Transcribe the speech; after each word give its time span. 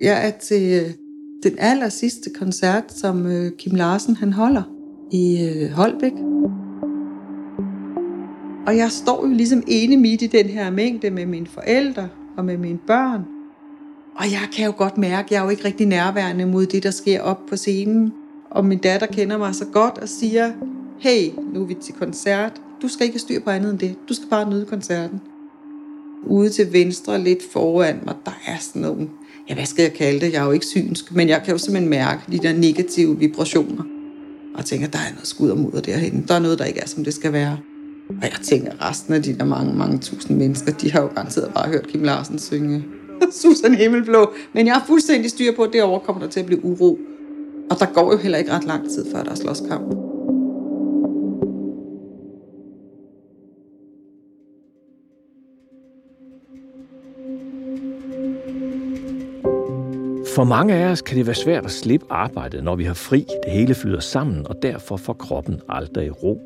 Jeg 0.00 0.26
er 0.26 0.30
til 0.30 0.94
den 1.42 1.54
aller 1.58 1.88
sidste 1.88 2.30
koncert, 2.30 2.92
som 2.92 3.26
øh, 3.26 3.52
Kim 3.58 3.74
Larsen 3.74 4.16
han 4.16 4.32
holder 4.32 4.62
i 5.12 5.48
øh, 5.48 5.70
Holbæk. 5.70 6.12
Og 8.66 8.76
jeg 8.76 8.90
står 8.90 9.26
jo 9.26 9.34
ligesom 9.34 9.62
ene 9.66 9.96
midt 9.96 10.22
i 10.22 10.26
den 10.26 10.46
her 10.46 10.70
mængde 10.70 11.10
med 11.10 11.26
mine 11.26 11.46
forældre 11.46 12.08
og 12.36 12.44
med 12.44 12.58
mine 12.58 12.78
børn. 12.86 13.24
Og 14.16 14.24
jeg 14.24 14.48
kan 14.56 14.66
jo 14.66 14.72
godt 14.76 14.98
mærke, 14.98 15.26
at 15.26 15.30
jeg 15.30 15.38
er 15.38 15.44
jo 15.44 15.50
ikke 15.50 15.64
rigtig 15.64 15.86
nærværende 15.86 16.46
mod 16.46 16.66
det, 16.66 16.82
der 16.82 16.90
sker 16.90 17.20
op 17.20 17.46
på 17.48 17.56
scenen. 17.56 18.12
Og 18.50 18.64
min 18.64 18.78
datter 18.78 19.06
kender 19.06 19.38
mig 19.38 19.54
så 19.54 19.64
godt 19.64 19.98
og 19.98 20.08
siger, 20.08 20.52
hey, 20.98 21.30
nu 21.54 21.62
er 21.62 21.66
vi 21.66 21.74
til 21.74 21.94
koncert. 21.94 22.62
Du 22.82 22.88
skal 22.88 23.04
ikke 23.04 23.14
have 23.14 23.20
styr 23.20 23.40
på 23.40 23.50
andet 23.50 23.70
end 23.70 23.78
det. 23.78 23.96
Du 24.08 24.14
skal 24.14 24.28
bare 24.28 24.50
nyde 24.50 24.66
koncerten. 24.66 25.20
Ude 26.26 26.50
til 26.50 26.72
venstre, 26.72 27.18
lidt 27.18 27.42
foran 27.52 28.00
mig, 28.04 28.14
der 28.24 28.40
er 28.46 28.58
sådan 28.58 28.82
nogle, 28.82 29.08
ja, 29.52 29.56
hvad 29.56 29.66
skal 29.66 29.82
jeg 29.82 29.92
kalde 29.92 30.20
det? 30.20 30.32
Jeg 30.32 30.40
er 30.42 30.46
jo 30.46 30.52
ikke 30.52 30.66
synsk, 30.66 31.12
men 31.12 31.28
jeg 31.28 31.42
kan 31.44 31.52
jo 31.52 31.58
simpelthen 31.58 31.90
mærke 31.90 32.22
de 32.32 32.38
der 32.38 32.52
negative 32.52 33.18
vibrationer. 33.18 33.84
Og 34.54 34.64
tænker, 34.64 34.88
der 34.88 34.98
er 34.98 35.12
noget 35.12 35.26
skud 35.26 35.50
og 35.50 35.58
mudder 35.58 35.80
derhen. 35.80 36.24
Der 36.28 36.34
er 36.34 36.38
noget, 36.38 36.58
der 36.58 36.64
ikke 36.64 36.80
er, 36.80 36.86
som 36.86 37.04
det 37.04 37.14
skal 37.14 37.32
være. 37.32 37.58
Og 38.08 38.22
jeg 38.22 38.32
tænker, 38.42 38.88
resten 38.88 39.14
af 39.14 39.22
de 39.22 39.38
der 39.38 39.44
mange, 39.44 39.74
mange 39.74 39.98
tusind 39.98 40.38
mennesker, 40.38 40.72
de 40.72 40.92
har 40.92 41.02
jo 41.02 41.06
garanteret 41.06 41.54
bare 41.54 41.68
hørt 41.68 41.86
Kim 41.88 42.02
Larsen 42.02 42.38
synge 42.38 42.84
Susan 43.42 43.74
Himmelblå. 43.74 44.32
Men 44.52 44.66
jeg 44.66 44.74
har 44.74 44.84
fuldstændig 44.86 45.30
styr 45.30 45.56
på, 45.56 45.62
at 45.62 45.70
det 45.72 45.82
overkommer 45.82 46.22
der 46.22 46.30
til 46.30 46.40
at 46.40 46.46
blive 46.46 46.64
uro. 46.64 46.98
Og 47.70 47.78
der 47.78 47.86
går 47.94 48.12
jo 48.12 48.18
heller 48.18 48.38
ikke 48.38 48.52
ret 48.52 48.64
lang 48.64 48.90
tid, 48.90 49.06
før 49.12 49.22
der 49.22 49.30
er 49.30 49.34
slåskamp. 49.34 50.11
For 60.34 60.44
mange 60.44 60.74
af 60.74 60.90
os 60.90 61.02
kan 61.02 61.16
det 61.16 61.26
være 61.26 61.34
svært 61.34 61.64
at 61.64 61.70
slippe 61.70 62.06
arbejdet, 62.10 62.64
når 62.64 62.76
vi 62.76 62.84
har 62.84 62.94
fri. 62.94 63.26
Det 63.44 63.52
hele 63.52 63.74
flyder 63.74 64.00
sammen, 64.00 64.46
og 64.46 64.56
derfor 64.62 64.96
får 64.96 65.12
kroppen 65.12 65.60
aldrig 65.68 66.22
ro. 66.22 66.40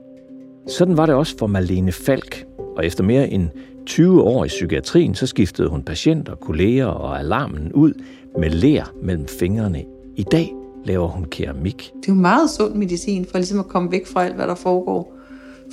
Sådan 0.68 0.96
var 0.96 1.06
det 1.06 1.14
også 1.14 1.38
for 1.38 1.46
Malene 1.46 1.92
Falk, 1.92 2.44
og 2.76 2.86
efter 2.86 3.04
mere 3.04 3.30
end 3.30 3.48
20 3.86 4.22
år 4.22 4.44
i 4.44 4.48
psykiatrien, 4.48 5.14
så 5.14 5.26
skiftede 5.26 5.68
hun 5.68 5.82
patienter, 5.82 6.34
kolleger 6.34 6.86
og 6.86 7.18
alarmen 7.18 7.72
ud 7.72 7.92
med 8.38 8.50
lær 8.50 8.92
mellem 9.02 9.26
fingrene. 9.28 9.84
I 10.16 10.22
dag 10.22 10.52
laver 10.84 11.08
hun 11.08 11.24
keramik. 11.24 11.92
Det 12.02 12.08
er 12.08 12.12
jo 12.12 12.20
meget 12.20 12.50
sund 12.50 12.74
medicin 12.74 13.26
for 13.30 13.38
ligesom 13.38 13.58
at 13.58 13.68
komme 13.68 13.92
væk 13.92 14.06
fra 14.06 14.24
alt, 14.24 14.34
hvad 14.34 14.46
der 14.46 14.54
foregår 14.54 15.14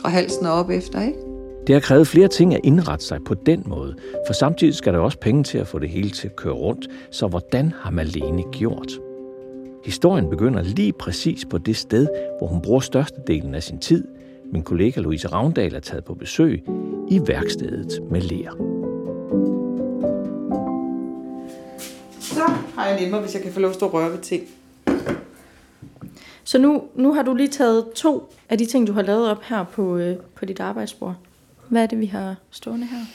fra 0.02 0.10
halsen 0.10 0.46
og 0.46 0.54
op 0.54 0.70
efter, 0.70 1.02
ikke? 1.02 1.33
Det 1.68 1.76
har 1.76 1.80
krævet 1.80 2.08
flere 2.08 2.28
ting 2.28 2.54
at 2.54 2.62
indrette 2.64 3.06
sig 3.06 3.20
på 3.26 3.34
den 3.34 3.64
måde, 3.66 3.96
for 4.28 4.34
samtidig 4.34 4.76
skal 4.76 4.94
der 4.94 5.00
også 5.00 5.18
penge 5.18 5.44
til 5.44 5.58
at 5.58 5.68
få 5.68 5.80
det 5.80 5.90
hele 5.90 6.10
til 6.10 6.28
at 6.28 6.36
køre 6.36 6.54
rundt. 6.54 6.88
Så 7.12 7.28
hvordan 7.28 7.74
har 7.82 7.92
Malene 7.92 8.44
gjort? 8.52 8.92
Historien 9.86 10.30
begynder 10.30 10.62
lige 10.62 10.94
præcis 10.94 11.46
på 11.46 11.58
det 11.58 11.78
sted, 11.78 12.08
hvor 12.40 12.48
hun 12.48 12.62
bruger 12.62 12.80
størstedelen 12.80 13.56
af 13.56 13.64
sin 13.64 13.80
tid. 13.80 14.08
Min 14.52 14.64
kollega 14.64 15.02
Louise 15.02 15.28
Ravndal 15.28 15.76
er 15.76 15.80
taget 15.80 16.04
på 16.04 16.14
besøg 16.14 16.64
i 17.10 17.22
værkstedet 17.28 18.04
med 18.12 18.22
Lea. 18.22 18.52
Så 22.20 22.44
har 22.76 22.88
jeg 22.88 23.02
nemmere, 23.02 23.22
hvis 23.22 23.34
jeg 23.34 23.44
kan 23.44 23.52
få 23.52 23.60
lov 23.60 23.70
at 23.70 23.76
stå 23.76 23.86
og 23.86 23.94
røre 23.94 24.12
ved 24.12 24.20
ting. 24.20 24.44
Så 26.44 26.58
nu, 26.58 26.84
nu 26.96 27.14
har 27.14 27.24
du 27.24 27.36
lige 27.36 27.50
taget 27.50 27.86
to 27.96 28.34
af 28.50 28.58
de 28.58 28.66
ting, 28.66 28.88
du 28.88 28.94
har 28.94 29.02
lavet 29.02 29.30
op 29.30 29.44
her 29.44 29.64
på, 29.64 29.98
øh, 29.98 30.16
på 30.36 30.46
dit 30.46 30.60
arbejdsbord. 30.60 31.16
Hvad 31.70 31.84
er 31.84 31.88
det, 31.88 32.00
vi 32.00 32.06
har 32.06 32.36
stående 32.52 32.86
her? 32.86 33.06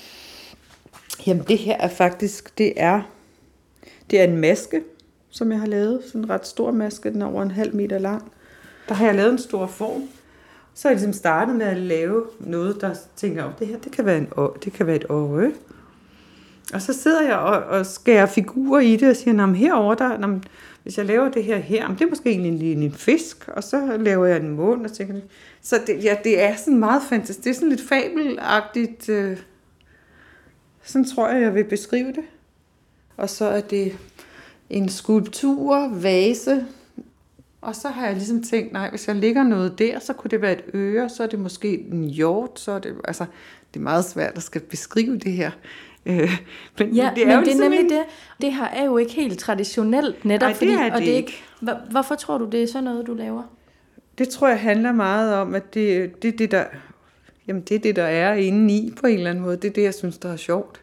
Jamen 1.27 1.45
det 1.49 1.59
her 1.59 1.77
er 1.77 1.89
faktisk, 1.89 2.59
det 2.59 2.73
er, 2.77 3.03
det 4.11 4.21
er 4.21 4.25
en 4.25 4.37
maske, 4.37 4.83
som 5.31 5.53
jeg 5.53 5.61
har 5.61 5.67
lavet. 5.67 6.03
Sådan 6.07 6.21
en 6.21 6.31
ret 6.31 6.47
stor 6.47 6.71
maske, 6.71 7.13
den 7.13 7.23
er 7.23 7.27
over 7.27 7.43
en 7.43 7.51
halv 7.51 7.75
meter 7.75 7.99
lang. 7.99 8.33
Der 8.89 8.95
har 8.95 9.07
jeg 9.07 9.15
lavet 9.15 9.33
en 9.33 9.39
stor 9.39 9.67
form. 9.67 10.03
Så 10.75 10.89
har 10.89 10.93
jeg 10.93 10.97
ligesom 10.97 11.13
startet 11.13 11.57
med 11.57 11.67
at 11.67 11.77
lave 11.77 12.25
noget, 12.41 12.81
der 12.81 12.95
tænker, 13.17 13.45
om, 13.45 13.53
det 13.59 13.67
her 13.67 13.79
det 13.79 13.93
kan, 13.93 14.07
være 14.07 14.19
en, 14.19 14.29
det 14.65 14.73
kan 14.73 14.87
være 14.87 14.97
et 14.97 15.07
øje. 15.09 15.53
Og 16.75 16.83
så 16.83 16.93
sidder 16.93 17.23
jeg 17.23 17.37
og, 17.37 17.63
og 17.63 17.87
skærer 17.87 18.27
figurer 18.27 18.81
i 18.81 18.97
det 18.97 19.11
og 19.11 19.17
siger, 19.17 19.47
at 19.47 19.57
herover 19.57 19.95
der, 19.95 20.19
når, 20.19 20.41
hvis 20.89 20.99
jeg 20.99 21.07
laver 21.07 21.29
det 21.29 21.45
her 21.45 21.57
her, 21.57 21.89
det 21.89 22.01
er 22.01 22.09
måske 22.09 22.31
egentlig 22.31 22.73
en, 22.73 22.83
en 22.83 22.93
fisk, 22.93 23.49
og 23.49 23.65
så 23.65 23.97
laver 23.97 24.27
jeg 24.27 24.37
en 24.37 24.51
mund 24.51 24.85
og 24.85 24.93
tænker, 24.93 25.15
så 25.63 25.81
det, 25.87 26.05
ja, 26.05 26.17
det 26.25 26.43
er 26.43 26.57
sådan 26.57 26.79
meget 26.79 27.03
fantastisk. 27.09 27.45
Det 27.45 27.51
er 27.51 27.55
sådan 27.55 27.69
lidt 27.69 27.89
fabelagtigt. 27.89 29.09
Øh, 29.09 29.39
sådan 30.83 31.05
tror 31.05 31.29
jeg, 31.29 31.43
jeg 31.43 31.55
vil 31.55 31.65
beskrive 31.65 32.09
det. 32.09 32.25
Og 33.17 33.31
så 33.31 33.45
er 33.45 33.61
det 33.61 33.99
en 34.71 34.89
skulptur, 34.89 35.89
vase, 35.89 36.67
og 37.61 37.77
så 37.77 37.89
har 37.89 38.07
jeg 38.07 38.15
ligesom 38.15 38.43
tænkt, 38.43 38.73
nej, 38.73 38.91
hvis 38.91 39.09
jeg 39.09 39.17
ligger 39.17 39.43
noget 39.43 39.79
der, 39.79 39.99
så 39.99 40.13
kunne 40.13 40.31
det 40.31 40.43
være 40.43 40.53
et 40.53 40.65
øre, 40.75 41.09
så 41.09 41.23
er 41.23 41.27
det 41.27 41.39
måske 41.39 41.79
en 41.79 42.05
hjort, 42.05 42.61
så 42.61 42.73
er 42.73 42.79
det, 42.79 42.95
altså, 43.05 43.25
det 43.75 43.81
er 43.81 43.85
meget 43.85 44.05
svært 44.05 44.37
at 44.37 44.43
skal 44.43 44.61
beskrive 44.61 45.19
det 45.19 45.33
her. 45.33 45.51
Øh, 46.09 46.41
men 46.79 46.95
ja, 46.95 47.11
det 47.15 47.23
er 47.23 47.27
men 47.27 47.35
jo 47.35 47.41
det 47.41 47.43
er 47.43 47.45
ligesom 47.45 47.71
nemlig 47.71 47.81
en... 47.81 47.91
det. 47.91 48.03
Det 48.41 48.53
her 48.53 48.65
er 48.65 48.85
jo 48.85 48.97
ikke 48.97 49.13
helt 49.13 49.39
traditionelt 49.39 50.25
netop, 50.25 50.47
Nej, 50.47 50.57
det 50.61 50.73
er 50.73 50.77
fordi, 50.77 50.91
og 50.93 50.99
det 50.99 51.07
det 51.07 51.13
er 51.13 51.17
ikke. 51.17 51.43
Hvorfor 51.91 52.15
tror 52.15 52.39
du, 52.39 52.45
det 52.45 52.63
er 52.63 52.67
sådan 52.67 52.85
noget, 52.85 53.07
du 53.07 53.15
laver? 53.15 53.43
Det 54.19 54.29
tror 54.29 54.49
jeg 54.49 54.61
handler 54.61 54.93
meget 54.93 55.35
om, 55.35 55.55
at 55.55 55.75
det, 55.75 56.23
det, 56.23 56.39
det, 56.39 56.51
der, 56.51 56.65
jamen 57.49 57.63
det 57.63 57.75
er 57.75 57.79
det, 57.79 57.97
der 57.97 58.03
er 58.03 58.35
inde 58.35 58.75
i 58.75 58.93
på 59.01 59.07
en 59.07 59.17
eller 59.17 59.31
anden 59.31 59.45
måde. 59.45 59.57
Det 59.57 59.69
er 59.69 59.73
det, 59.73 59.83
jeg 59.83 59.95
synes, 59.95 60.19
der 60.19 60.33
er 60.33 60.37
sjovt. 60.37 60.81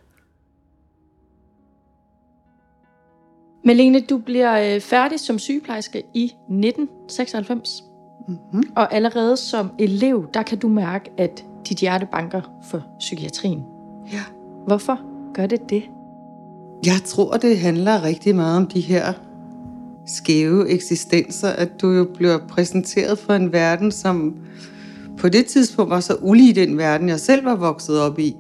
Melene, 3.64 4.00
du 4.00 4.18
bliver 4.18 4.76
øh, 4.76 4.82
færdig 4.82 5.20
som 5.20 5.40
sygeplejerske 5.40 6.04
i 6.14 6.24
1996. 6.24 7.70
Mm-hmm. 8.28 8.64
Og 8.76 8.94
allerede 8.94 9.38
som 9.38 9.70
elev, 9.80 10.30
der 10.34 10.44
kan 10.44 10.58
du 10.58 10.68
mærke, 10.68 11.12
at 11.18 11.46
dit 11.70 11.78
hjerte 11.78 12.08
banker 12.12 12.42
for 12.70 12.84
psykiatrien. 13.00 13.64
Ja. 14.12 14.24
Hvorfor 14.68 15.15
gør 15.36 15.46
det 15.46 15.70
det? 15.70 15.84
Jeg 16.86 17.02
tror, 17.06 17.38
det 17.38 17.58
handler 17.58 18.04
rigtig 18.04 18.36
meget 18.36 18.58
om 18.58 18.68
de 18.68 18.80
her 18.80 19.14
skæve 20.06 20.70
eksistenser, 20.70 21.48
at 21.48 21.82
du 21.82 21.92
jo 21.92 22.08
bliver 22.14 22.38
præsenteret 22.48 23.20
for 23.20 23.34
en 23.34 23.54
verden, 23.54 23.92
som 23.92 24.38
på 25.18 25.30
det 25.30 25.46
tidspunkt 25.46 25.90
var 25.90 26.00
så 26.00 26.16
ulig 26.22 26.56
den 26.56 26.78
verden, 26.78 27.10
jeg 27.10 27.20
selv 27.20 27.46
var 27.46 27.56
vokset 27.56 28.00
op 28.02 28.20
i. 28.20 28.36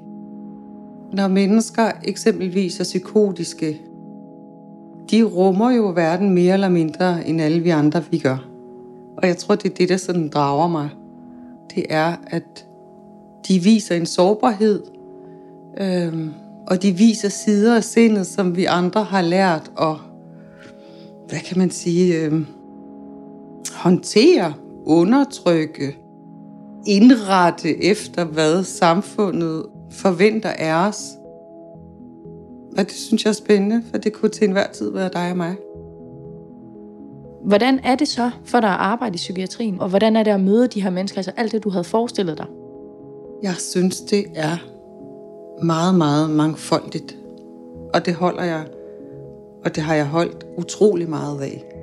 Når 1.14 1.28
mennesker 1.28 1.92
eksempelvis 2.04 2.80
er 2.80 2.84
psykotiske, 2.84 3.82
de 5.12 5.24
rummer 5.24 5.72
jo 5.72 5.92
verden 5.96 6.30
mere 6.30 6.54
eller 6.54 6.70
mindre, 6.70 7.28
end 7.28 7.42
alle 7.42 7.60
vi 7.60 7.70
andre 7.70 8.04
vi 8.12 8.18
gør. 8.18 8.48
Og 9.18 9.28
jeg 9.28 9.38
tror, 9.38 9.56
det 9.56 9.72
er 9.72 9.76
det, 9.76 9.90
der 9.90 9.98
sådan 9.98 10.30
drager 10.30 10.68
mig. 10.68 10.90
Det 11.76 11.86
er, 11.90 12.16
at 12.28 12.68
de 13.48 13.60
viser 13.60 13.96
en 13.96 14.06
sårbarhed, 14.06 14.82
øhm, 15.78 16.30
og 16.68 16.82
de 16.82 16.92
viser 16.92 17.30
sider 17.30 17.76
af 17.76 17.84
sindet, 17.84 18.28
som 18.28 18.56
vi 18.56 18.66
andre 18.66 19.04
har 19.04 19.22
lært 19.22 19.72
at, 19.82 19.96
hvad 21.28 21.40
kan 21.40 21.58
man 21.58 21.72
sige, 21.72 22.22
øhm, 22.22 22.46
håndtere, 23.74 24.54
undertrykke, 24.86 25.98
indrette 26.88 27.84
efter, 27.84 28.24
hvad 28.24 28.64
samfundet 28.64 29.66
forventer 29.92 30.50
af 30.50 30.88
os. 30.88 31.12
Og 32.78 32.84
det 32.84 32.92
synes 32.92 33.24
jeg 33.24 33.30
er 33.30 33.34
spændende, 33.34 33.84
for 33.92 33.98
det 33.98 34.14
kunne 34.14 34.30
til 34.30 34.46
enhver 34.46 34.68
tid 34.68 34.92
være 34.92 35.10
dig 35.14 35.32
og 35.32 35.38
mig. 35.38 35.56
Hvordan 37.46 37.80
er 37.84 37.96
det 37.96 38.08
så 38.08 38.32
for 38.46 38.60
dig 38.60 38.70
at 38.70 38.76
arbejde 38.76 39.16
i 39.16 39.18
psykiatrien? 39.18 39.80
Og 39.80 39.90
hvordan 39.90 40.16
er 40.16 40.24
det 40.24 40.32
at 40.32 40.40
møde 40.40 40.68
de 40.68 40.82
her 40.82 40.90
mennesker? 40.90 41.18
Altså 41.18 41.32
alt 41.38 41.52
det, 41.52 41.64
du 41.64 41.70
havde 41.70 41.84
forestillet 41.84 42.38
dig? 42.38 42.46
Jeg 43.44 43.56
synes, 43.56 44.02
det 44.02 44.26
er 44.36 44.58
meget, 45.64 45.96
meget 45.96 46.30
mangfoldigt. 46.30 47.18
Og 47.94 48.06
det 48.06 48.14
holder 48.14 48.44
jeg, 48.44 48.66
og 49.66 49.76
det 49.76 49.84
har 49.84 49.96
jeg 49.96 50.06
holdt 50.06 50.46
utrolig 50.58 51.10
meget 51.10 51.42
af 51.42 51.76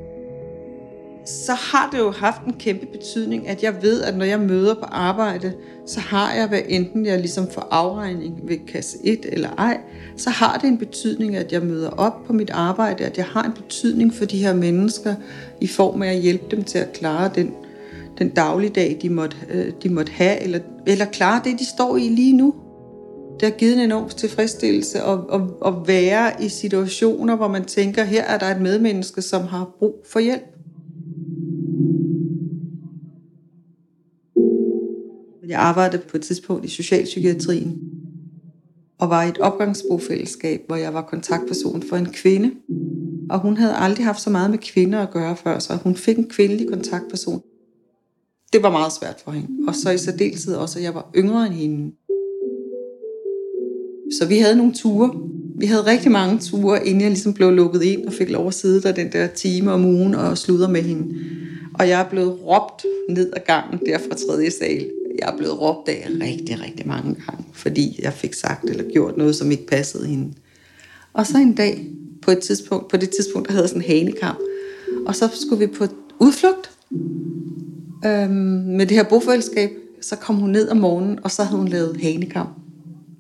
så 1.25 1.53
har 1.53 1.89
det 1.93 1.99
jo 1.99 2.11
haft 2.11 2.43
en 2.47 2.53
kæmpe 2.53 2.87
betydning, 2.87 3.49
at 3.49 3.63
jeg 3.63 3.83
ved, 3.83 4.03
at 4.03 4.17
når 4.17 4.25
jeg 4.25 4.41
møder 4.41 4.75
på 4.75 4.85
arbejde, 4.85 5.53
så 5.87 6.01
har 6.01 6.35
jeg, 6.35 6.49
hvad 6.49 6.61
enten 6.69 7.07
jeg 7.07 7.19
ligesom 7.19 7.51
får 7.51 7.69
afregning 7.71 8.41
ved 8.45 8.57
kasse 8.69 8.99
1 9.05 9.27
eller 9.33 9.49
ej, 9.59 9.81
så 10.17 10.31
har 10.31 10.59
det 10.59 10.69
en 10.69 10.79
betydning, 10.79 11.37
at 11.37 11.53
jeg 11.53 11.63
møder 11.63 11.91
op 11.91 12.25
på 12.27 12.33
mit 12.33 12.51
arbejde, 12.51 13.05
at 13.05 13.19
jeg 13.19 13.25
har 13.25 13.43
en 13.43 13.53
betydning 13.53 14.15
for 14.15 14.25
de 14.25 14.39
her 14.39 14.55
mennesker, 14.55 15.15
i 15.61 15.67
form 15.67 16.03
af 16.03 16.09
at 16.09 16.21
hjælpe 16.21 16.57
dem 16.57 16.65
til 16.65 16.79
at 16.79 16.93
klare 16.93 17.31
den, 17.35 17.55
den 18.19 18.29
dagligdag, 18.29 18.99
de 19.03 19.11
måtte, 19.11 19.37
øh, 19.51 19.73
de 19.83 19.89
måtte 19.89 20.13
have, 20.13 20.43
eller, 20.43 20.59
eller 20.87 21.05
klare 21.05 21.41
det, 21.45 21.59
de 21.59 21.65
står 21.65 21.97
i 21.97 22.09
lige 22.09 22.37
nu. 22.37 22.55
Det 23.43 23.51
har 23.51 23.59
givet 23.59 23.75
en 23.75 23.81
enorm 23.81 24.09
tilfredsstillelse 24.09 25.01
at, 25.01 25.19
at, 25.33 25.41
at 25.67 25.75
være 25.87 26.45
i 26.45 26.49
situationer, 26.49 27.37
hvor 27.37 27.49
man 27.49 27.65
tænker, 27.65 28.05
her 28.05 28.23
er 28.23 28.39
der 28.39 28.47
et 28.47 28.61
medmenneske, 28.61 29.23
som 29.23 29.43
har 29.43 29.77
brug 29.79 30.05
for 30.07 30.21
hjælp. 30.21 30.43
Jeg 35.49 35.61
arbejdede 35.61 36.03
på 36.09 36.17
et 36.17 36.23
tidspunkt 36.23 36.65
i 36.65 36.69
socialpsykiatrien 36.69 37.81
og 38.99 39.11
var 39.11 39.23
i 39.23 39.29
et 39.29 39.39
opgangsbofællesskab, 39.39 40.61
hvor 40.67 40.77
jeg 40.77 40.95
var 40.95 41.03
kontaktperson 41.03 41.83
for 41.83 41.97
en 41.97 42.13
kvinde. 42.13 42.51
Og 43.31 43.41
hun 43.41 43.57
havde 43.57 43.75
aldrig 43.77 44.07
haft 44.07 44.21
så 44.21 44.31
meget 44.31 44.51
med 44.51 44.59
kvinder 44.59 44.99
at 44.99 45.11
gøre 45.11 45.37
før, 45.37 45.59
så 45.59 45.77
hun 45.77 45.97
fik 45.97 46.19
en 46.19 46.29
kvindelig 46.29 46.69
kontaktperson. 46.69 47.43
Det 48.53 48.63
var 48.63 48.71
meget 48.71 48.93
svært 48.93 49.21
for 49.25 49.31
hende. 49.31 49.69
Og 49.69 49.75
så 49.75 49.91
i 49.91 49.99
særdeleshed 49.99 50.55
også, 50.55 50.79
at 50.79 50.85
jeg 50.85 50.95
var 50.95 51.11
yngre 51.17 51.47
end 51.47 51.55
hende. 51.55 51.93
Så 54.19 54.27
vi 54.27 54.39
havde 54.39 54.57
nogle 54.57 54.73
ture. 54.73 55.11
Vi 55.59 55.67
havde 55.67 55.87
rigtig 55.87 56.11
mange 56.11 56.39
ture, 56.39 56.87
inden 56.87 57.01
jeg 57.01 57.11
ligesom 57.11 57.35
blev 57.35 57.51
lukket 57.51 57.83
ind 57.83 58.07
og 58.07 58.13
fik 58.13 58.31
lov 58.31 58.47
at 58.47 58.55
sidde 58.55 58.83
der 58.83 58.93
den 58.93 59.13
der 59.13 59.27
time 59.27 59.73
om 59.73 59.85
ugen 59.85 60.15
og 60.15 60.39
sludre 60.39 60.69
med 60.69 60.83
hende. 60.83 61.15
Og 61.75 61.89
jeg 61.89 62.01
er 62.01 62.09
blevet 62.09 62.39
råbt 62.47 62.85
ned 63.09 63.33
ad 63.37 63.41
gangen 63.47 63.81
der 63.87 63.99
fra 63.99 64.17
tredje 64.17 64.51
sal. 64.51 64.87
Jeg 65.19 65.33
er 65.33 65.37
blevet 65.37 65.61
råbt 65.61 65.89
af 65.89 66.09
rigtig, 66.21 66.61
rigtig 66.63 66.87
mange 66.87 67.15
gange, 67.27 67.45
fordi 67.53 68.01
jeg 68.03 68.13
fik 68.13 68.35
sagt 68.35 68.71
eller 68.71 68.85
gjort 68.93 69.17
noget, 69.17 69.37
som 69.37 69.51
ikke 69.51 69.67
passede 69.67 70.07
hende. 70.07 70.33
Og 71.13 71.27
så 71.27 71.39
en 71.39 71.55
dag, 71.55 71.87
på 72.23 72.31
et 72.31 72.39
tidspunkt, 72.39 72.89
på 72.89 72.97
det 72.97 73.11
tidspunkt, 73.11 73.49
der 73.49 73.55
havde 73.55 73.69
sådan 73.69 73.83
en 73.83 73.89
hanekamp, 73.89 74.39
og 75.07 75.15
så 75.17 75.29
skulle 75.41 75.67
vi 75.67 75.67
på 75.67 75.87
udflugt 76.19 76.71
øhm, 78.07 78.33
med 78.77 78.87
det 78.87 78.97
her 78.97 79.05
bofællesskab. 79.05 79.71
Så 80.01 80.17
kom 80.17 80.37
hun 80.37 80.51
ned 80.51 80.69
om 80.69 80.77
morgenen, 80.77 81.19
og 81.25 81.31
så 81.31 81.43
havde 81.43 81.59
hun 81.59 81.69
lavet 81.69 81.97
hanekamp. 82.03 82.62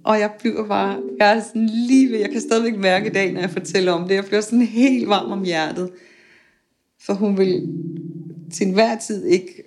Og 0.04 0.18
jeg 0.18 0.30
bliver 0.38 0.66
bare, 0.66 1.00
jeg 1.18 1.36
er 1.36 1.42
sådan 1.42 1.70
lige 1.72 2.12
ved, 2.12 2.18
jeg 2.18 2.30
kan 2.30 2.40
stadigvæk 2.40 2.78
mærke 2.78 3.06
i 3.06 3.12
dag, 3.12 3.32
når 3.32 3.40
jeg 3.40 3.50
fortæller 3.50 3.92
om 3.92 4.08
det, 4.08 4.14
jeg 4.14 4.24
bliver 4.24 4.40
sådan 4.40 4.62
helt 4.62 5.08
varm 5.08 5.32
om 5.32 5.44
hjertet. 5.44 5.90
For 7.00 7.12
hun 7.12 7.38
vil 7.38 7.68
til 8.52 8.66
enhver 8.66 8.98
tid 8.98 9.24
ikke 9.24 9.62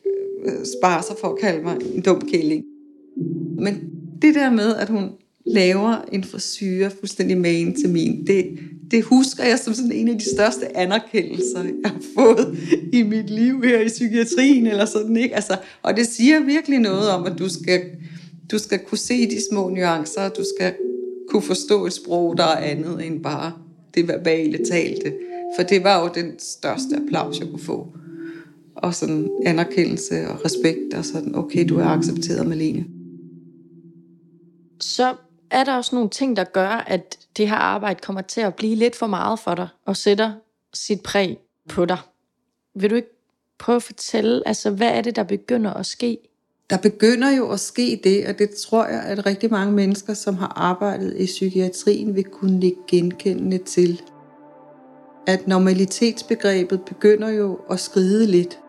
øh, 0.46 0.66
spare 0.80 1.04
sig 1.04 1.16
for 1.22 1.28
at 1.28 1.40
kalde 1.40 1.64
mig 1.64 1.78
en 1.96 2.02
dum 2.02 2.22
kælling. 2.22 2.64
Men 3.60 3.82
det 4.22 4.36
der 4.36 4.50
med, 4.50 4.76
at 4.76 4.90
hun 4.90 5.12
laver 5.46 6.06
en 6.12 6.24
frisyr 6.24 6.90
fuldstændig 6.90 7.38
magen 7.38 7.76
til 7.76 7.90
min, 7.90 8.28
det, 8.28 8.60
det 8.92 9.04
husker 9.04 9.44
jeg 9.44 9.60
som 9.60 9.74
sådan 9.74 9.92
en 9.92 10.08
af 10.08 10.18
de 10.20 10.34
største 10.36 10.78
anerkendelser, 10.78 11.64
jeg 11.64 11.92
har 11.92 12.02
fået 12.16 12.58
i 12.94 13.04
mit 13.04 13.30
liv 13.30 13.64
her 13.64 13.80
i 13.80 13.88
psykiatrien, 13.88 14.68
eller 14.68 14.86
sådan, 14.86 15.18
ikke? 15.18 15.36
Altså, 15.36 15.58
og 15.82 15.98
det 15.98 16.08
siger 16.08 16.40
virkelig 16.40 16.80
noget 16.80 17.10
om, 17.10 17.26
at 17.26 17.40
du 17.40 17.50
skal, 17.50 17.82
du 18.52 18.58
skal 18.58 18.80
kunne 18.80 18.98
se 18.98 19.30
de 19.30 19.38
små 19.52 19.70
nuancer, 19.70 20.30
du 20.30 20.44
skal 20.56 20.76
kunne 21.30 21.42
forstå 21.42 21.86
et 21.86 21.94
sprog, 21.94 22.38
der 22.38 22.44
er 22.44 22.58
andet 22.58 23.06
end 23.06 23.24
bare 23.24 23.54
det 23.94 24.08
verbale 24.08 24.66
talte. 24.66 25.14
For 25.56 25.64
det 25.64 25.84
var 25.84 26.02
jo 26.02 26.10
den 26.16 26.40
største 26.40 26.96
applaus, 26.96 27.40
jeg 27.40 27.48
kunne 27.50 27.64
få. 27.64 27.88
Og 28.76 28.94
sådan 28.94 29.30
anerkendelse 29.46 30.28
og 30.28 30.46
respekt, 30.46 30.94
og 30.94 31.06
sådan, 31.06 31.36
okay, 31.36 31.70
du 31.70 31.80
er 31.80 31.86
accepteret, 31.86 32.48
Malene. 32.48 32.86
Så 34.80 35.16
er 35.52 35.64
der 35.64 35.76
også 35.76 35.96
nogle 35.96 36.10
ting, 36.10 36.36
der 36.36 36.44
gør, 36.44 36.68
at 36.68 37.18
det 37.38 37.50
her 37.50 37.56
arbejde 37.56 38.00
kommer 38.00 38.22
til 38.22 38.42
at 38.42 38.56
blive 38.56 38.76
lidt 38.76 38.96
for 38.96 39.08
meget 39.08 39.40
for 39.40 39.56
dig, 39.56 39.68
og 39.86 39.98
sætter 39.98 40.34
sit 40.74 41.02
præg 41.02 41.38
på 41.70 41.86
dig. 41.86 41.98
Vil 42.76 42.90
du 42.90 42.96
ikke 42.96 43.16
prøve 43.58 43.76
at 43.76 43.84
fortælle, 43.84 44.48
altså 44.48 44.72
hvad 44.72 44.90
er 44.90 45.02
det, 45.02 45.16
der 45.16 45.24
begynder 45.24 45.74
at 45.74 45.86
ske? 45.86 46.18
Der 46.70 46.78
begynder 46.78 47.32
jo 47.32 47.50
at 47.50 47.60
ske 47.60 48.02
det, 48.04 48.28
og 48.28 48.40
det 48.40 48.50
tror 48.50 48.86
jeg, 48.86 49.02
at 49.02 49.26
rigtig 49.26 49.52
mange 49.52 49.74
mennesker, 49.74 50.14
som 50.14 50.36
har 50.36 50.54
arbejdet 50.56 51.14
i 51.18 51.26
psykiatrien, 51.26 52.16
vil 52.16 52.24
kunne 52.24 52.72
genkende 52.88 53.58
til. 53.58 54.02
At 55.28 55.48
normalitetsbegrebet 55.48 56.82
begynder 56.82 57.30
jo 57.30 57.60
at 57.70 57.80
skride 57.80 58.28
lidt 58.28 58.60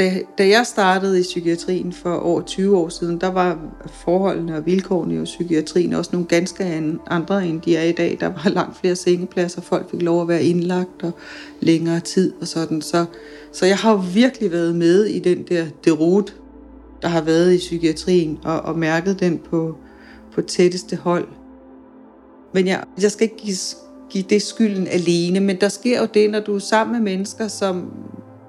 da, 0.00 0.20
da 0.38 0.48
jeg 0.48 0.66
startede 0.66 1.20
i 1.20 1.22
psykiatrien 1.22 1.92
for 1.92 2.14
over 2.14 2.42
20 2.42 2.76
år 2.76 2.88
siden, 2.88 3.20
der 3.20 3.26
var 3.26 3.58
forholdene 4.04 4.56
og 4.56 4.66
vilkårene 4.66 5.22
i 5.22 5.24
psykiatrien 5.24 5.92
også 5.92 6.10
nogle 6.12 6.26
ganske 6.26 6.64
andre, 7.06 7.46
end 7.46 7.60
de 7.60 7.76
er 7.76 7.82
i 7.82 7.92
dag. 7.92 8.16
Der 8.20 8.26
var 8.26 8.48
langt 8.50 8.76
flere 8.76 8.96
sengepladser, 8.96 9.60
folk 9.60 9.90
fik 9.90 10.02
lov 10.02 10.22
at 10.22 10.28
være 10.28 10.42
indlagt 10.42 11.02
og 11.02 11.12
længere 11.60 12.00
tid 12.00 12.32
og 12.40 12.46
sådan. 12.46 12.82
Så, 12.82 13.04
så 13.52 13.66
jeg 13.66 13.76
har 13.76 13.92
jo 13.92 14.02
virkelig 14.14 14.52
været 14.52 14.76
med 14.76 15.04
i 15.04 15.18
den 15.18 15.42
der 15.42 15.66
derut, 15.84 16.34
der 17.02 17.08
har 17.08 17.20
været 17.20 17.54
i 17.54 17.58
psykiatrien, 17.58 18.38
og, 18.44 18.60
og 18.60 18.78
mærket 18.78 19.20
den 19.20 19.38
på, 19.38 19.76
på 20.32 20.42
tætteste 20.42 20.96
hold. 20.96 21.28
Men 22.54 22.66
jeg, 22.66 22.84
jeg 23.02 23.10
skal 23.10 23.24
ikke 23.24 23.36
give, 23.36 23.56
give 24.10 24.24
det 24.30 24.42
skylden 24.42 24.86
alene, 24.86 25.40
men 25.40 25.60
der 25.60 25.68
sker 25.68 26.00
jo 26.00 26.08
det, 26.14 26.30
når 26.30 26.40
du 26.40 26.54
er 26.54 26.58
sammen 26.58 26.92
med 26.92 27.12
mennesker, 27.12 27.48
som 27.48 27.92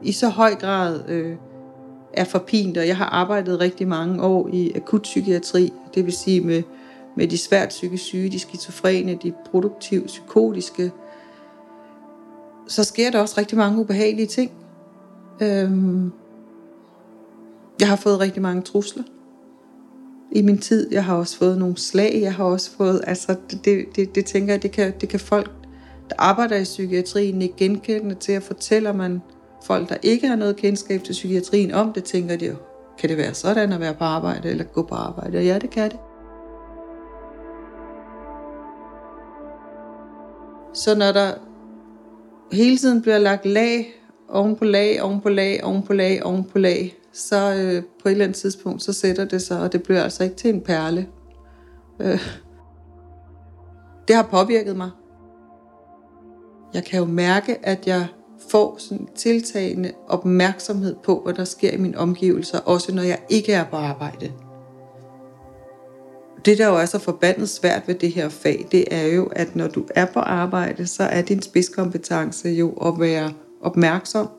i 0.01 0.11
så 0.11 0.29
høj 0.29 0.55
grad 0.55 1.09
øh, 1.09 1.35
er 2.13 2.23
forpint, 2.23 2.77
og 2.77 2.87
jeg 2.87 2.97
har 2.97 3.05
arbejdet 3.05 3.59
rigtig 3.59 3.87
mange 3.87 4.23
år 4.23 4.49
i 4.53 4.71
akutpsykiatri, 4.75 5.73
det 5.95 6.05
vil 6.05 6.13
sige 6.13 6.41
med, 6.41 6.63
med 7.17 7.27
de 7.27 7.37
svært 7.37 7.69
psykisk 7.69 8.03
syge, 8.03 8.29
de 8.29 8.39
skizofrene, 8.39 9.17
de 9.23 9.33
produktive, 9.51 10.05
psykotiske, 10.05 10.91
så 12.67 12.83
sker 12.83 13.11
der 13.11 13.19
også 13.19 13.35
rigtig 13.37 13.57
mange 13.57 13.79
ubehagelige 13.79 14.27
ting. 14.27 14.51
Øhm, 15.41 16.11
jeg 17.81 17.89
har 17.89 17.95
fået 17.95 18.19
rigtig 18.19 18.41
mange 18.41 18.61
trusler 18.61 19.03
i 20.31 20.41
min 20.41 20.57
tid. 20.57 20.91
Jeg 20.91 21.05
har 21.05 21.15
også 21.15 21.37
fået 21.37 21.57
nogle 21.57 21.77
slag. 21.77 22.19
Jeg 22.21 22.33
har 22.33 22.43
også 22.43 22.71
fået, 22.71 23.01
altså 23.07 23.35
det, 23.65 23.85
det, 23.95 24.15
det 24.15 24.25
tænker 24.25 24.53
jeg, 24.53 24.63
det 24.63 24.71
kan, 24.71 24.93
det 25.01 25.09
kan 25.09 25.19
folk, 25.19 25.51
der 26.09 26.15
arbejder 26.17 26.57
i 26.57 26.63
psykiatrien, 26.63 27.41
ikke 27.41 27.55
genkende 27.57 28.15
til 28.15 28.31
at 28.31 28.43
fortælle, 28.43 28.93
man 28.93 29.21
folk, 29.65 29.89
der 29.89 29.95
ikke 30.03 30.27
har 30.27 30.35
noget 30.35 30.55
kendskab 30.55 31.03
til 31.03 31.11
psykiatrien 31.11 31.71
om 31.71 31.93
det, 31.93 32.03
tænker 32.03 32.35
de 32.35 32.45
jo, 32.45 32.55
kan 32.99 33.09
det 33.09 33.17
være 33.17 33.33
sådan 33.33 33.73
at 33.73 33.79
være 33.79 33.93
på 33.93 34.03
arbejde 34.03 34.49
eller 34.49 34.63
gå 34.63 34.81
på 34.81 34.95
arbejde? 34.95 35.37
Og 35.37 35.45
ja, 35.45 35.59
det 35.59 35.69
kan 35.69 35.91
det. 35.91 35.99
Så 40.73 40.95
når 40.95 41.11
der 41.11 41.33
hele 42.51 42.77
tiden 42.77 43.01
bliver 43.01 43.17
lagt 43.17 43.45
lag 43.45 43.93
oven 44.29 44.55
på 44.55 44.65
lag, 44.65 45.01
oven 45.01 45.21
på 45.21 45.29
lag, 45.29 45.63
oven 45.63 45.83
på 45.83 45.93
lag, 45.93 46.25
oven 46.25 46.43
på 46.43 46.59
lag, 46.59 47.00
så 47.13 47.53
øh, 47.53 47.83
på 48.01 48.07
et 48.07 48.11
eller 48.11 48.25
andet 48.25 48.37
tidspunkt, 48.37 48.83
så 48.83 48.93
sætter 48.93 49.25
det 49.25 49.41
sig, 49.41 49.61
og 49.61 49.71
det 49.71 49.83
bliver 49.83 50.03
altså 50.03 50.23
ikke 50.23 50.35
til 50.35 50.49
en 50.49 50.61
perle. 50.61 51.07
Øh, 51.99 52.19
det 54.07 54.15
har 54.15 54.23
påvirket 54.23 54.75
mig. 54.75 54.89
Jeg 56.73 56.83
kan 56.83 56.99
jo 56.99 57.05
mærke, 57.05 57.65
at 57.65 57.87
jeg 57.87 58.07
får 58.49 58.75
sådan 58.79 59.07
tiltagende 59.15 59.91
opmærksomhed 60.07 60.95
på, 61.03 61.21
hvad 61.23 61.33
der 61.33 61.43
sker 61.43 61.71
i 61.71 61.77
mine 61.77 61.97
omgivelser, 61.97 62.59
også 62.59 62.95
når 62.95 63.03
jeg 63.03 63.19
ikke 63.29 63.53
er 63.53 63.63
på 63.63 63.75
arbejde. 63.75 64.31
Det, 66.45 66.57
der 66.57 66.67
jo 66.67 66.75
er 66.75 66.85
så 66.85 66.99
forbandet 66.99 67.49
svært 67.49 67.87
ved 67.87 67.95
det 67.95 68.11
her 68.11 68.29
fag, 68.29 68.67
det 68.71 68.85
er 68.91 69.07
jo, 69.07 69.25
at 69.25 69.55
når 69.55 69.67
du 69.67 69.85
er 69.95 70.05
på 70.05 70.19
arbejde, 70.19 70.87
så 70.87 71.03
er 71.03 71.21
din 71.21 71.41
spidskompetence 71.41 72.49
jo 72.49 72.71
at 72.71 72.99
være 72.99 73.33
opmærksom, 73.61 74.29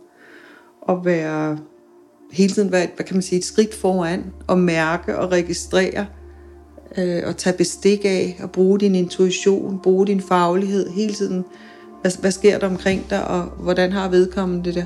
og 0.82 1.04
være 1.04 1.58
hele 2.32 2.52
tiden 2.52 2.72
være, 2.72 2.88
hvad 2.96 3.06
kan 3.06 3.16
man 3.16 3.22
sige, 3.22 3.38
et 3.38 3.44
skridt 3.44 3.74
foran, 3.74 4.24
og 4.46 4.58
mærke 4.58 5.18
og 5.18 5.32
registrere, 5.32 6.06
øh, 6.98 7.22
og 7.26 7.36
tage 7.36 7.56
bestik 7.56 8.04
af, 8.04 8.40
og 8.42 8.50
bruge 8.50 8.80
din 8.80 8.94
intuition, 8.94 9.80
bruge 9.82 10.06
din 10.06 10.20
faglighed, 10.20 10.90
hele 10.90 11.14
tiden 11.14 11.44
hvad, 12.02 12.20
hvad 12.20 12.30
sker 12.30 12.58
der 12.58 12.66
omkring 12.66 13.10
dig, 13.10 13.28
og 13.28 13.42
hvordan 13.42 13.92
har 13.92 14.08
vedkommende 14.08 14.64
det 14.64 14.74
der? 14.74 14.84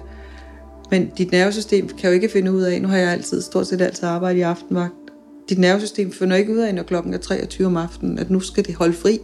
Men 0.91 1.11
dit 1.19 1.33
nervesystem 1.33 1.89
kan 1.89 2.11
jo 2.11 2.15
ikke 2.15 2.29
finde 2.29 2.53
ud 2.53 2.63
af, 2.63 2.83
nu 2.83 2.89
har 2.89 2.97
jeg 2.97 3.13
altid, 3.13 3.43
stort 3.43 3.67
set 3.67 3.81
altid 3.81 4.05
arbejdet 4.05 4.39
i 4.39 4.43
aftenvagt, 4.43 4.95
dit 5.49 5.59
nervesystem 5.59 6.13
finder 6.13 6.37
ikke 6.37 6.53
ud 6.53 6.59
af, 6.59 6.75
når 6.75 6.83
klokken 6.83 7.15
er 7.15 7.19
23 7.19 7.67
om 7.67 7.77
aftenen, 7.77 8.19
at 8.19 8.31
nu 8.31 8.41
skal 8.41 8.67
det 8.67 8.75
holde 8.75 8.93
fri. 8.93 9.19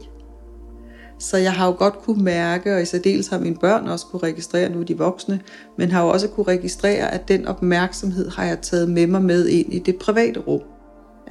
Så 1.18 1.36
jeg 1.36 1.52
har 1.52 1.66
jo 1.66 1.74
godt 1.78 1.98
kunne 2.02 2.24
mærke, 2.24 2.74
og 2.74 2.82
i 2.82 2.84
særdeles 2.84 3.28
har 3.28 3.38
mine 3.38 3.56
børn 3.56 3.86
også 3.86 4.06
kunne 4.06 4.22
registrere, 4.22 4.68
nu 4.68 4.82
de 4.82 4.98
voksne, 4.98 5.40
men 5.78 5.90
har 5.90 6.02
jo 6.02 6.08
også 6.08 6.28
kunne 6.28 6.46
registrere, 6.46 7.14
at 7.14 7.28
den 7.28 7.46
opmærksomhed 7.46 8.30
har 8.30 8.44
jeg 8.44 8.60
taget 8.60 8.90
med 8.90 9.06
mig 9.06 9.22
med 9.22 9.48
ind 9.48 9.74
i 9.74 9.78
det 9.78 9.96
private 9.96 10.40
rum. 10.40 10.60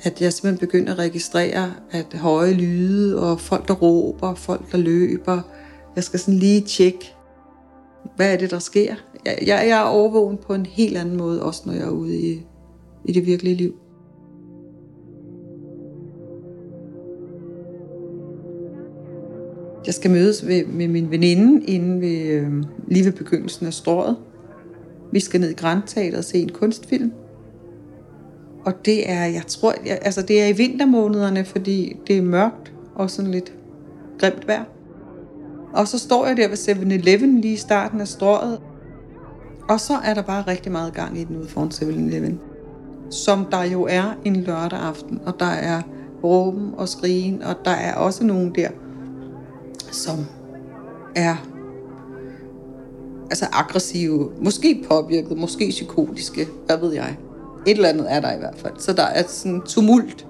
At 0.03 0.21
jeg 0.21 0.33
simpelthen 0.33 0.67
begynder 0.67 0.93
at 0.93 0.99
registrere, 0.99 1.73
at 1.91 2.13
høje 2.13 2.53
lyde, 2.53 3.21
og 3.21 3.39
folk 3.39 3.67
der 3.67 3.73
råber, 3.73 4.35
folk 4.35 4.71
der 4.71 4.77
løber, 4.77 5.41
jeg 5.95 6.03
skal 6.03 6.19
sådan 6.19 6.39
lige 6.39 6.61
tjekke, 6.61 7.13
hvad 8.15 8.33
er 8.33 8.37
det, 8.37 8.51
der 8.51 8.59
sker. 8.59 8.95
Jeg, 9.25 9.37
jeg, 9.41 9.65
jeg 9.67 9.79
er 9.79 9.81
overvågen 9.81 10.37
på 10.37 10.53
en 10.53 10.65
helt 10.65 10.97
anden 10.97 11.17
måde, 11.17 11.43
også 11.43 11.61
når 11.65 11.73
jeg 11.73 11.83
er 11.83 11.89
ude 11.89 12.19
i, 12.19 12.45
i 13.05 13.11
det 13.11 13.25
virkelige 13.25 13.55
liv. 13.55 13.73
Jeg 19.85 19.93
skal 19.93 20.11
mødes 20.11 20.47
ved, 20.47 20.65
med 20.65 20.87
min 20.87 21.11
veninde 21.11 21.65
inden 21.65 22.01
ved, 22.01 22.21
øh, 22.21 22.63
lige 22.87 23.05
ved 23.05 23.11
begyndelsen 23.11 23.67
af 23.67 23.73
strået. 23.73 24.17
Vi 25.11 25.19
skal 25.19 25.39
ned 25.41 25.49
i 25.49 25.53
Grand 25.53 25.81
Teater 25.87 26.17
og 26.17 26.23
se 26.23 26.37
en 26.37 26.49
kunstfilm. 26.49 27.11
Og 28.65 28.85
det 28.85 29.09
er, 29.09 29.25
jeg 29.25 29.43
tror, 29.47 29.73
jeg, 29.85 29.99
altså 30.01 30.21
det 30.21 30.41
er 30.41 30.47
i 30.47 30.51
vintermånederne, 30.51 31.45
fordi 31.45 31.97
det 32.07 32.17
er 32.17 32.21
mørkt 32.21 32.73
og 32.95 33.09
sådan 33.09 33.31
lidt 33.31 33.53
grimt 34.19 34.47
vejr. 34.47 34.63
Og 35.73 35.87
så 35.87 35.99
står 35.99 36.27
jeg 36.27 36.37
der 36.37 36.47
ved 36.47 36.57
7-Eleven 36.57 37.41
lige 37.41 37.53
i 37.53 37.57
starten 37.57 38.01
af 38.01 38.07
strået. 38.07 38.59
Og 39.69 39.79
så 39.79 39.93
er 40.03 40.13
der 40.13 40.21
bare 40.21 40.43
rigtig 40.47 40.71
meget 40.71 40.93
gang 40.93 41.19
i 41.19 41.23
den 41.23 41.37
ude 41.37 41.47
foran 41.47 41.67
7-Eleven. 41.67 42.39
Som 43.09 43.45
der 43.51 43.63
jo 43.63 43.87
er 43.89 44.17
en 44.25 44.35
lørdag 44.35 44.79
aften, 44.79 45.19
og 45.25 45.39
der 45.39 45.45
er 45.45 45.81
råben 46.23 46.71
og 46.77 46.89
skrigen, 46.89 47.43
og 47.43 47.55
der 47.65 47.71
er 47.71 47.95
også 47.95 48.23
nogen 48.23 48.55
der, 48.55 48.69
som 49.91 50.25
er 51.15 51.35
altså 53.29 53.45
aggressive, 53.51 54.31
måske 54.41 54.85
påvirket, 54.89 55.37
måske 55.37 55.69
psykotiske, 55.69 56.47
hvad 56.65 56.77
ved 56.77 56.93
jeg. 56.93 57.17
Et 57.67 57.75
eller 57.75 57.89
andet 57.89 58.13
er 58.13 58.19
der 58.19 58.35
i 58.35 58.37
hvert 58.37 58.57
fald. 58.57 58.73
Så 58.77 58.93
der 58.93 59.03
er 59.03 59.23
sådan 59.27 59.61
tumult. 59.61 60.27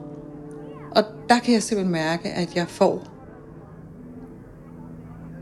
Og 0.95 1.03
der 1.29 1.39
kan 1.39 1.53
jeg 1.53 1.63
simpelthen 1.63 1.91
mærke, 1.91 2.29
at 2.29 2.55
jeg 2.55 2.67
får, 2.67 3.03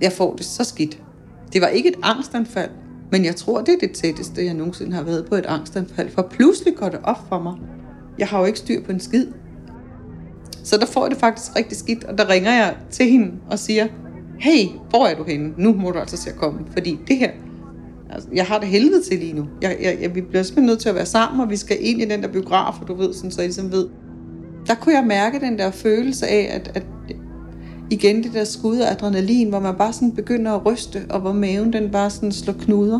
jeg 0.01 0.11
får 0.11 0.35
det 0.35 0.45
så 0.45 0.63
skidt. 0.63 1.03
Det 1.53 1.61
var 1.61 1.67
ikke 1.67 1.89
et 1.89 1.99
angstanfald, 2.03 2.69
men 3.11 3.25
jeg 3.25 3.35
tror, 3.35 3.61
det 3.61 3.73
er 3.73 3.87
det 3.87 3.91
tætteste, 3.91 4.45
jeg 4.45 4.53
nogensinde 4.53 4.93
har 4.93 5.03
været 5.03 5.25
på 5.25 5.35
et 5.35 5.45
angstanfald. 5.45 6.09
For 6.09 6.21
pludselig 6.21 6.75
går 6.75 6.89
det 6.89 6.99
op 7.03 7.27
for 7.29 7.39
mig. 7.39 7.55
Jeg 8.19 8.27
har 8.27 8.39
jo 8.39 8.45
ikke 8.45 8.59
styr 8.59 8.83
på 8.83 8.91
en 8.91 8.99
skid. 8.99 9.27
Så 10.63 10.77
der 10.77 10.85
får 10.85 11.03
jeg 11.03 11.11
det 11.11 11.19
faktisk 11.19 11.55
rigtig 11.55 11.77
skidt, 11.77 12.03
og 12.03 12.17
der 12.17 12.29
ringer 12.29 12.51
jeg 12.51 12.77
til 12.91 13.09
hende 13.09 13.31
og 13.49 13.59
siger, 13.59 13.87
hey, 14.39 14.65
hvor 14.89 15.05
er 15.05 15.15
du 15.15 15.23
henne? 15.23 15.53
Nu 15.57 15.73
må 15.73 15.91
du 15.91 15.99
altså 15.99 16.17
se 16.17 16.29
at 16.29 16.35
komme, 16.35 16.59
fordi 16.71 16.99
det 17.07 17.17
her, 17.17 17.31
altså, 18.09 18.29
jeg 18.33 18.45
har 18.45 18.59
det 18.59 18.67
helvede 18.67 19.01
til 19.01 19.19
lige 19.19 19.33
nu. 19.33 19.45
Jeg, 19.61 19.77
jeg, 19.81 19.97
jeg, 20.01 20.15
vi 20.15 20.21
bliver 20.21 20.43
simpelthen 20.43 20.65
nødt 20.65 20.79
til 20.79 20.89
at 20.89 20.95
være 20.95 21.05
sammen, 21.05 21.41
og 21.41 21.49
vi 21.49 21.55
skal 21.55 21.77
ind 21.79 22.01
i 22.01 22.05
den 22.05 22.21
der 22.21 22.27
biograf, 22.27 22.81
og 22.81 22.87
du 22.87 22.93
ved, 22.93 23.13
sådan, 23.13 23.31
så 23.31 23.41
I 23.41 23.45
ligesom 23.45 23.71
ved. 23.71 23.87
Der 24.67 24.75
kunne 24.75 24.95
jeg 24.95 25.05
mærke 25.07 25.39
den 25.39 25.57
der 25.57 25.71
følelse 25.71 26.27
af, 26.27 26.49
at, 26.51 26.71
at 26.75 26.85
igen 27.89 28.23
det 28.23 28.33
der 28.33 28.43
skud 28.43 28.77
af 28.77 28.91
adrenalin, 28.91 29.49
hvor 29.49 29.59
man 29.59 29.75
bare 29.75 29.93
sådan 29.93 30.11
begynder 30.11 30.51
at 30.51 30.65
ryste, 30.65 31.05
og 31.09 31.19
hvor 31.19 31.33
maven 31.33 31.73
den 31.73 31.91
bare 31.91 32.09
sådan 32.09 32.31
slår 32.31 32.53
knuder. 32.53 32.99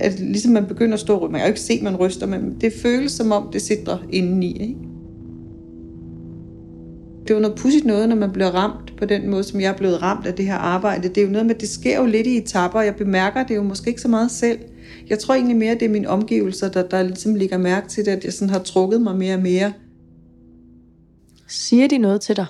At 0.00 0.20
ligesom 0.20 0.52
man 0.52 0.66
begynder 0.66 0.94
at 0.94 1.00
stå 1.00 1.20
Man 1.20 1.32
kan 1.32 1.40
jo 1.40 1.46
ikke 1.46 1.60
se, 1.60 1.72
at 1.72 1.82
man 1.82 1.96
ryster, 1.96 2.26
men 2.26 2.56
det 2.60 2.72
føles 2.82 3.12
som 3.12 3.32
om, 3.32 3.48
det 3.52 3.62
sidder 3.62 3.98
indeni. 4.10 4.52
Ikke? 4.52 4.91
Det 7.22 7.30
er 7.30 7.34
jo 7.34 7.40
noget 7.40 7.58
pudsigt 7.58 7.84
noget, 7.84 8.08
når 8.08 8.16
man 8.16 8.32
bliver 8.32 8.50
ramt 8.50 8.96
på 8.96 9.04
den 9.04 9.30
måde, 9.30 9.44
som 9.44 9.60
jeg 9.60 9.68
er 9.72 9.76
blevet 9.76 10.02
ramt 10.02 10.26
af 10.26 10.34
det 10.34 10.44
her 10.44 10.54
arbejde. 10.54 11.08
Det 11.08 11.18
er 11.18 11.22
jo 11.22 11.30
noget 11.32 11.46
med, 11.46 11.54
det 11.54 11.68
sker 11.68 11.98
jo 11.98 12.06
lidt 12.06 12.26
i 12.26 12.36
etapper, 12.36 12.78
og 12.78 12.84
jeg 12.84 12.96
bemærker 12.96 13.46
det 13.46 13.56
jo 13.56 13.62
måske 13.62 13.88
ikke 13.88 14.00
så 14.00 14.08
meget 14.08 14.30
selv. 14.30 14.58
Jeg 15.08 15.18
tror 15.18 15.34
egentlig 15.34 15.56
mere, 15.56 15.70
at 15.70 15.80
det 15.80 15.86
er 15.86 15.90
mine 15.90 16.08
omgivelser, 16.08 16.68
der, 16.68 16.82
der 16.88 17.02
ligesom 17.02 17.34
ligger 17.34 17.58
mærke 17.58 17.88
til 17.88 18.04
det, 18.04 18.12
at 18.12 18.24
jeg 18.24 18.32
sådan 18.32 18.50
har 18.50 18.58
trukket 18.58 19.02
mig 19.02 19.16
mere 19.16 19.34
og 19.34 19.42
mere. 19.42 19.72
Siger 21.48 21.88
de 21.88 21.98
noget 21.98 22.20
til 22.20 22.36
dig? 22.36 22.46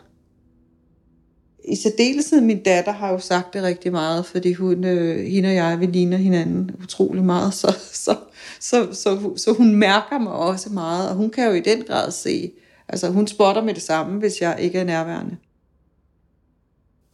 I 1.64 1.76
særdeleshed 1.76 2.40
min 2.40 2.62
datter 2.62 2.92
har 2.92 3.12
jo 3.12 3.18
sagt 3.18 3.54
det 3.54 3.62
rigtig 3.62 3.92
meget, 3.92 4.26
fordi 4.26 4.52
hun, 4.52 4.84
øh, 4.84 5.26
hende 5.26 5.48
og 5.48 5.54
jeg, 5.54 5.80
vi 5.80 5.86
ligner 5.86 6.16
hinanden 6.16 6.70
utrolig 6.82 7.24
meget, 7.24 7.54
så, 7.60 7.76
så, 7.92 8.16
så, 8.60 8.88
så, 8.92 9.30
så 9.36 9.52
hun 9.52 9.74
mærker 9.74 10.18
mig 10.18 10.32
også 10.32 10.70
meget, 10.70 11.08
og 11.08 11.14
hun 11.14 11.30
kan 11.30 11.46
jo 11.46 11.52
i 11.52 11.60
den 11.60 11.82
grad 11.88 12.10
se, 12.10 12.52
altså 12.88 13.10
hun 13.10 13.26
spotter 13.26 13.62
med 13.62 13.74
det 13.74 13.82
samme, 13.82 14.18
hvis 14.18 14.40
jeg 14.40 14.56
ikke 14.60 14.78
er 14.78 14.84
nærværende. 14.84 15.36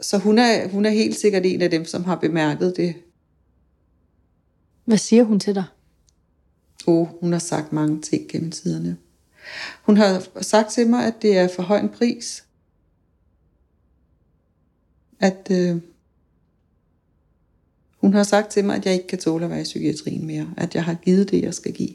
Så 0.00 0.18
hun 0.18 0.38
er, 0.38 0.68
hun 0.68 0.87
er 0.87 0.90
helt 0.90 1.16
sikkert 1.16 1.46
en 1.46 1.62
af 1.62 1.70
dem, 1.70 1.84
som 1.84 2.04
har 2.04 2.16
bemærket 2.16 2.76
det. 2.76 2.94
Hvad 4.84 4.98
siger 4.98 5.25
hun 5.25 5.40
til 5.40 5.54
dig? 5.54 5.64
Oh, 6.87 7.08
hun 7.20 7.32
har 7.32 7.38
sagt 7.38 7.72
mange 7.72 8.00
ting 8.00 8.28
gennem 8.28 8.50
tiderne. 8.50 8.96
Hun 9.82 9.96
har 9.96 10.42
sagt 10.42 10.70
til 10.70 10.87
mig, 10.87 11.06
at 11.06 11.14
det 11.22 11.38
er 11.38 11.48
for 11.48 11.62
høj 11.62 11.78
en 11.78 11.88
pris, 11.88 12.44
at 15.20 15.48
øh, 15.50 15.76
hun 18.00 18.14
har 18.14 18.22
sagt 18.22 18.50
til 18.50 18.64
mig, 18.64 18.76
at 18.76 18.87
jeg 18.87 18.94
ikke 18.94 19.06
kan 19.06 19.18
tåle 19.18 19.44
at 19.44 19.50
være 19.50 19.60
i 19.60 19.64
psykiatrien 19.64 20.26
mere. 20.26 20.54
At 20.56 20.75
jeg 20.75 20.84
har 20.84 20.94
givet 20.94 21.30
det, 21.30 21.42
jeg 21.42 21.54
skal 21.54 21.72
give. 21.72 21.94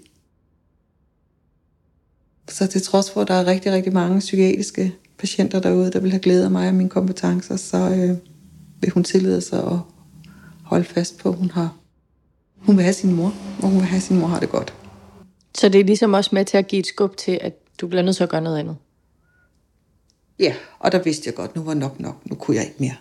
Så 2.49 2.67
til 2.67 2.81
trods 2.81 3.11
for, 3.11 3.21
at 3.21 3.27
der 3.27 3.33
er 3.33 3.45
rigtig, 3.45 3.71
rigtig 3.71 3.93
mange 3.93 4.19
psykiatriske 4.19 4.95
patienter 5.17 5.59
derude, 5.59 5.91
der 5.91 5.99
vil 5.99 6.11
have 6.11 6.21
glæde 6.21 6.45
af 6.45 6.51
mig 6.51 6.67
og 6.67 6.75
mine 6.75 6.89
kompetencer, 6.89 7.55
så 7.55 7.77
øh, 7.77 8.17
vil 8.81 8.91
hun 8.91 9.03
tillade 9.03 9.41
sig 9.41 9.63
at 9.63 9.77
holde 10.63 10.85
fast 10.85 11.17
på, 11.17 11.29
at 11.29 11.35
hun 11.35 11.51
har 11.51 11.75
hun 12.65 12.77
vil 12.77 12.83
have 12.83 12.93
sin 12.93 13.13
mor, 13.13 13.33
og 13.61 13.69
hun 13.69 13.79
vil 13.79 13.85
have, 13.85 13.97
at 13.97 14.03
sin 14.03 14.19
mor 14.19 14.27
har 14.27 14.39
det 14.39 14.49
godt. 14.49 14.73
Så 15.55 15.69
det 15.69 15.81
er 15.81 15.85
ligesom 15.85 16.13
også 16.13 16.29
med 16.33 16.45
til 16.45 16.57
at 16.57 16.67
give 16.67 16.79
et 16.79 16.87
skub 16.87 17.17
til, 17.17 17.39
at 17.41 17.53
du 17.81 17.87
bliver 17.87 18.01
nødt 18.01 18.15
til 18.15 18.23
at 18.23 18.29
gøre 18.29 18.41
noget 18.41 18.59
andet? 18.59 18.77
Ja, 20.39 20.53
og 20.79 20.91
der 20.91 21.03
vidste 21.03 21.27
jeg 21.27 21.35
godt, 21.35 21.55
nu 21.55 21.63
var 21.63 21.73
nok 21.73 21.99
nok, 21.99 22.21
nu 22.25 22.35
kunne 22.35 22.57
jeg 22.57 22.65
ikke 22.65 22.75
mere. 22.79 22.95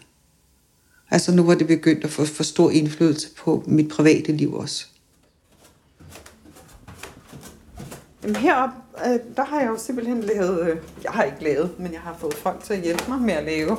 Altså 1.10 1.32
nu 1.32 1.42
var 1.42 1.54
det 1.54 1.66
begyndt 1.66 2.04
at 2.04 2.10
få 2.10 2.24
for 2.24 2.42
stor 2.42 2.70
indflydelse 2.70 3.28
på 3.36 3.64
mit 3.66 3.88
private 3.88 4.32
liv 4.32 4.54
også. 4.54 4.86
Jamen 8.22 8.36
heroppe, 8.36 8.76
øh, 9.06 9.18
der 9.36 9.44
har 9.44 9.60
jeg 9.60 9.68
jo 9.68 9.78
simpelthen 9.78 10.20
lavet, 10.20 10.60
øh, 10.60 10.76
jeg 11.04 11.12
har 11.12 11.22
ikke 11.22 11.44
lavet, 11.44 11.70
men 11.78 11.92
jeg 11.92 12.00
har 12.00 12.16
fået 12.18 12.34
folk 12.34 12.64
til 12.64 12.74
at 12.74 12.80
hjælpe 12.80 13.04
mig 13.08 13.20
med 13.20 13.34
at 13.34 13.44
lave 13.44 13.76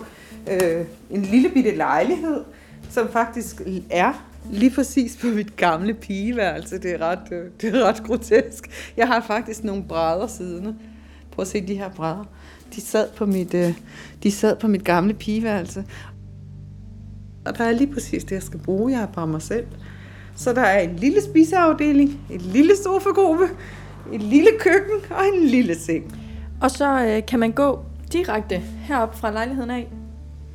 øh, 0.52 0.86
en 1.10 1.22
lille 1.22 1.50
bitte 1.50 1.76
lejlighed, 1.76 2.44
som 2.90 3.10
faktisk 3.10 3.62
er 3.90 4.14
lige 4.52 4.72
præcis 4.72 5.18
på 5.22 5.28
mit 5.28 5.56
gamle 5.56 5.94
pigeværelse. 5.94 6.78
Det 6.78 6.92
er 6.92 6.98
ret, 7.02 7.32
øh, 7.32 7.46
det 7.62 7.76
er 7.76 7.84
ret 7.84 8.04
grotesk. 8.04 8.92
Jeg 8.98 9.08
har 9.08 9.22
faktisk 9.22 9.64
nogle 9.64 9.84
brædder 9.84 10.28
siddende. 10.28 10.76
Prøv 11.32 11.44
at 11.44 11.48
se 11.48 11.68
de 11.68 11.76
her 11.76 11.90
brædder. 11.90 12.26
De 12.76 12.82
sad 12.82 13.10
på 13.18 13.26
mit, 13.26 13.54
øh, 13.54 13.74
de 14.24 14.32
sad 14.32 14.56
på 14.56 14.68
mit 14.68 14.84
gamle 14.84 15.14
pigeværelse. 15.14 15.86
Og 17.46 17.58
der 17.58 17.64
er 17.64 17.72
lige 17.72 17.94
præcis 17.94 18.24
det, 18.24 18.32
jeg 18.32 18.44
skal 18.44 18.60
bruge. 18.60 18.92
Jeg 18.92 19.00
har 19.00 19.08
bare 19.08 19.28
mig 19.28 19.42
selv. 19.42 19.66
Så 20.36 20.54
der 20.54 20.62
er 20.62 20.80
en 20.80 20.96
lille 20.96 21.22
spiseafdeling, 21.22 22.20
en 22.30 22.42
lille 22.42 22.74
sofagruppe, 22.84 23.50
et 24.12 24.22
lille 24.22 24.50
køkken 24.60 24.96
og 25.10 25.22
en 25.34 25.48
lille 25.48 25.76
seng. 25.76 26.20
Og 26.62 26.72
så 26.72 27.06
øh, 27.06 27.26
kan 27.26 27.40
man 27.40 27.52
gå 27.52 27.80
direkte 28.14 28.58
herop 28.58 29.16
fra 29.20 29.32
lejligheden 29.32 29.70
af 29.70 29.88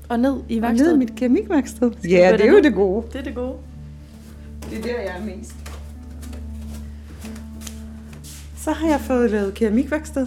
og 0.09 0.21
ned 0.21 0.37
i 0.49 0.62
værkstedet. 0.62 0.93
Og 0.93 0.99
ned 0.99 1.07
i 1.07 1.11
mit 1.11 1.19
keramikværksted. 1.19 1.90
Ja, 2.05 2.33
det 2.33 2.47
er 2.47 2.52
jo 2.52 2.62
det 2.62 2.75
gode. 2.75 3.07
Det 3.12 3.19
er 3.19 3.23
det 3.23 3.35
gode. 3.35 3.55
Det 4.71 4.78
er 4.78 4.83
der, 4.83 5.00
jeg 5.00 5.17
er 5.21 5.37
mest. 5.37 5.55
Så 8.57 8.73
har 8.73 8.88
jeg 8.88 9.00
fået 9.00 9.31
lavet 9.31 9.55
keramikværksted. 9.55 10.26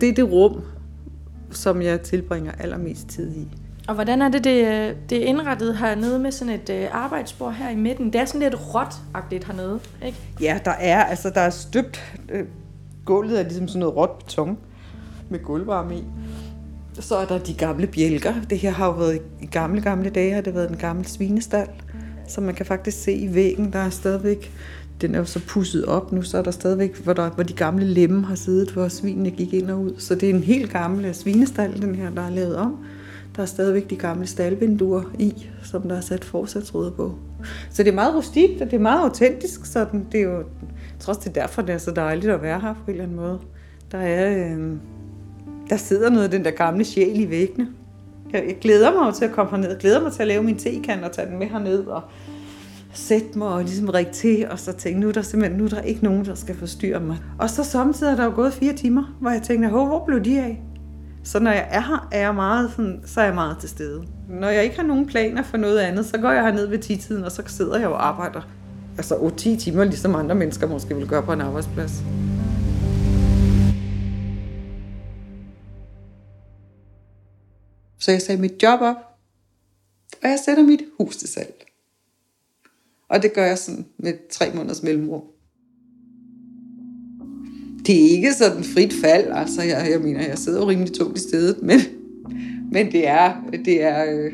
Det 0.00 0.08
er 0.08 0.12
det 0.12 0.32
rum, 0.32 0.60
som 1.50 1.82
jeg 1.82 2.00
tilbringer 2.00 2.52
allermest 2.52 3.08
tid 3.08 3.36
i. 3.36 3.48
Og 3.90 3.94
hvordan 3.94 4.22
er 4.22 4.28
det, 4.28 4.44
det, 4.44 4.96
det 5.10 5.22
er 5.22 5.26
indrettet 5.26 5.76
hernede 5.76 6.18
med 6.18 6.32
sådan 6.32 6.54
et 6.54 6.70
øh, 6.70 6.88
arbejdsbord 6.92 7.54
her 7.54 7.70
i 7.70 7.76
midten? 7.76 8.12
Det 8.12 8.20
er 8.20 8.24
sådan 8.24 8.40
lidt 8.40 8.54
råt-agtigt 8.54 9.46
hernede, 9.46 9.80
ikke? 10.06 10.18
Ja, 10.40 10.58
der 10.64 10.70
er, 10.70 11.04
altså 11.04 11.30
der 11.30 11.40
er 11.40 11.50
støbt, 11.50 12.14
øh, 12.28 12.44
gulvet 13.04 13.38
er 13.38 13.42
ligesom 13.42 13.68
sådan 13.68 13.80
noget 13.80 13.96
råt 13.96 14.18
beton 14.18 14.58
med 15.28 15.38
gulvvarme 15.42 15.96
i. 15.96 16.04
Så 17.00 17.16
er 17.16 17.24
der 17.24 17.38
de 17.38 17.54
gamle 17.54 17.86
bjælker. 17.86 18.34
Det 18.50 18.58
her 18.58 18.70
har 18.70 18.86
jo 18.86 18.92
været 18.92 19.20
i 19.40 19.46
gamle, 19.46 19.80
gamle 19.80 20.10
dage, 20.10 20.34
har 20.34 20.40
det 20.40 20.54
været 20.54 20.70
en 20.70 20.76
gammel 20.76 21.06
svinestal. 21.06 21.68
Så 22.28 22.40
man 22.40 22.54
kan 22.54 22.66
faktisk 22.66 23.02
se 23.02 23.12
i 23.12 23.34
væggen, 23.34 23.72
der 23.72 23.78
er 23.78 23.90
stadigvæk, 23.90 24.52
den 25.00 25.14
er 25.14 25.18
jo 25.18 25.24
så 25.24 25.40
pusset 25.48 25.84
op 25.84 26.12
nu, 26.12 26.22
så 26.22 26.38
er 26.38 26.42
der 26.42 26.50
stadigvæk, 26.50 26.96
hvor, 26.96 27.12
der, 27.12 27.30
hvor 27.30 27.44
de 27.44 27.52
gamle 27.52 27.84
lemme 27.84 28.24
har 28.26 28.34
siddet, 28.34 28.70
hvor 28.70 28.88
svinene 28.88 29.30
gik 29.30 29.54
ind 29.54 29.70
og 29.70 29.80
ud. 29.80 29.94
Så 29.98 30.14
det 30.14 30.30
er 30.30 30.34
en 30.34 30.42
helt 30.42 30.72
gammel 30.72 31.14
svinestal, 31.14 31.82
den 31.82 31.94
her, 31.94 32.10
der 32.10 32.22
er 32.22 32.30
lavet 32.30 32.56
om. 32.56 32.84
Der 33.36 33.42
er 33.42 33.46
stadigvæk 33.46 33.90
de 33.90 33.96
gamle 33.96 34.26
stalvinduer 34.26 35.02
i, 35.18 35.48
som 35.62 35.82
der 35.82 35.96
er 35.96 36.00
sat 36.00 36.24
forsatsruder 36.24 36.90
på. 36.90 37.14
Så 37.70 37.82
det 37.82 37.90
er 37.90 37.94
meget 37.94 38.14
rustikt, 38.14 38.62
og 38.62 38.70
det 38.70 38.76
er 38.76 38.80
meget 38.80 39.02
autentisk, 39.02 39.66
så 39.66 39.86
det 40.12 40.20
er 40.20 40.24
jo, 40.24 40.44
trods 40.98 41.18
det 41.18 41.28
er 41.28 41.32
derfor, 41.32 41.62
det 41.62 41.74
er 41.74 41.78
så 41.78 41.90
dejligt 41.90 42.32
at 42.32 42.42
være 42.42 42.60
her 42.60 42.74
på 42.74 42.80
en 42.86 42.90
eller 42.90 43.02
anden 43.02 43.16
måde. 43.16 43.38
Der 43.92 43.98
er, 43.98 44.54
øh, 44.56 44.76
der 45.70 45.76
sidder 45.76 46.10
noget 46.10 46.24
af 46.24 46.30
den 46.30 46.44
der 46.44 46.50
gamle 46.50 46.84
sjæl 46.84 47.20
i 47.20 47.30
væggene. 47.30 47.68
Jeg, 48.32 48.44
jeg 48.46 48.56
glæder 48.60 49.04
mig 49.04 49.14
til 49.14 49.24
at 49.24 49.32
komme 49.32 49.50
herned. 49.50 49.68
Jeg 49.68 49.78
glæder 49.78 50.02
mig 50.02 50.12
til 50.12 50.22
at 50.22 50.28
lave 50.28 50.42
min 50.42 50.58
tekan 50.58 51.04
og 51.04 51.12
tage 51.12 51.30
den 51.30 51.38
med 51.38 51.46
herned 51.46 51.86
og 51.86 52.02
sætte 52.92 53.38
mig 53.38 53.48
og 53.48 53.62
ligesom 53.62 53.88
række 53.88 54.12
til, 54.12 54.46
og 54.50 54.58
så 54.58 54.72
tænke, 54.72 55.00
nu 55.00 55.08
er 55.08 55.12
der 55.12 55.22
simpelthen 55.22 55.58
nu 55.58 55.64
er 55.64 55.68
der 55.68 55.80
ikke 55.80 56.04
nogen, 56.04 56.24
der 56.24 56.34
skal 56.34 56.56
forstyrre 56.56 57.00
mig. 57.00 57.16
Og 57.38 57.50
så 57.50 57.64
samtidig 57.64 58.12
er 58.12 58.16
der 58.16 58.24
jo 58.24 58.32
gået 58.34 58.52
fire 58.52 58.72
timer, 58.72 59.16
hvor 59.20 59.30
jeg 59.30 59.42
tænkte, 59.42 59.68
hvor 59.68 60.04
blev 60.06 60.24
de 60.24 60.40
af? 60.40 60.62
Så 61.24 61.40
når 61.40 61.50
jeg 61.50 61.68
er 61.70 61.80
her, 61.80 62.08
er 62.12 62.20
jeg 62.20 62.34
meget 62.34 62.70
sådan, 62.70 63.02
så 63.06 63.20
er 63.20 63.24
jeg 63.24 63.34
meget 63.34 63.58
til 63.58 63.68
stede. 63.68 64.04
Når 64.28 64.48
jeg 64.48 64.64
ikke 64.64 64.76
har 64.76 64.82
nogen 64.82 65.06
planer 65.06 65.42
for 65.42 65.56
noget 65.56 65.78
andet, 65.78 66.06
så 66.06 66.18
går 66.18 66.30
jeg 66.30 66.42
herned 66.42 66.66
ved 66.66 66.78
10-tiden, 66.84 67.24
og 67.24 67.32
så 67.32 67.42
sidder 67.46 67.78
jeg 67.78 67.88
og 67.88 68.06
arbejder. 68.06 68.42
Altså 68.96 69.30
10 69.36 69.56
timer, 69.56 69.84
ligesom 69.84 70.14
andre 70.14 70.34
mennesker 70.34 70.66
måske 70.66 70.96
vil 70.96 71.08
gøre 71.08 71.22
på 71.22 71.32
en 71.32 71.40
arbejdsplads. 71.40 71.92
Så 77.98 78.10
jeg 78.10 78.22
sagde 78.22 78.40
mit 78.40 78.62
job 78.62 78.80
op, 78.80 78.96
og 80.22 80.28
jeg 80.28 80.38
sætter 80.44 80.62
mit 80.62 80.82
hus 80.98 81.16
til 81.16 81.28
salg. 81.28 81.64
Og 83.08 83.22
det 83.22 83.32
gør 83.32 83.46
jeg 83.46 83.58
sådan 83.58 83.86
med 83.98 84.12
tre 84.30 84.52
måneders 84.54 84.82
mellemrum. 84.82 85.22
Det 87.86 88.04
er 88.04 88.10
ikke 88.10 88.32
sådan 88.32 88.64
frit 88.64 88.92
fald, 88.92 89.24
altså 89.32 89.62
jeg, 89.62 89.88
jeg 89.90 90.00
mener, 90.00 90.20
jeg 90.28 90.38
sidder 90.38 90.60
jo 90.60 90.68
rimelig 90.68 90.92
tungt 90.92 91.18
i 91.18 91.20
stedet, 91.20 91.56
men, 91.68 91.80
men 92.72 92.92
det 92.92 93.08
er, 93.08 93.32
det 93.64 93.82
er, 93.82 94.04
øh, 94.12 94.32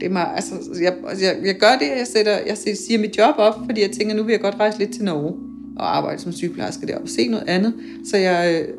det 0.00 0.06
er 0.06 0.10
meget, 0.10 0.34
altså, 0.34 0.54
jeg, 0.82 0.94
jeg, 1.22 1.36
jeg 1.44 1.54
gør 1.54 1.76
det, 1.80 1.98
jeg, 1.98 2.06
sætter, 2.06 2.38
jeg 2.46 2.56
siger 2.56 2.98
mit 2.98 3.18
job 3.18 3.34
op, 3.38 3.54
fordi 3.66 3.82
jeg 3.82 3.90
tænker, 3.90 4.14
nu 4.14 4.22
vil 4.22 4.32
jeg 4.32 4.40
godt 4.40 4.54
rejse 4.60 4.78
lidt 4.78 4.94
til 4.94 5.04
Norge 5.04 5.34
og 5.76 5.96
arbejde 5.96 6.22
som 6.22 6.32
sygeplejerske 6.32 6.86
deroppe 6.86 7.04
og 7.04 7.08
se 7.08 7.28
noget 7.28 7.48
andet. 7.48 7.74
Så 8.04 8.16
jeg 8.16 8.62
øh, 8.62 8.74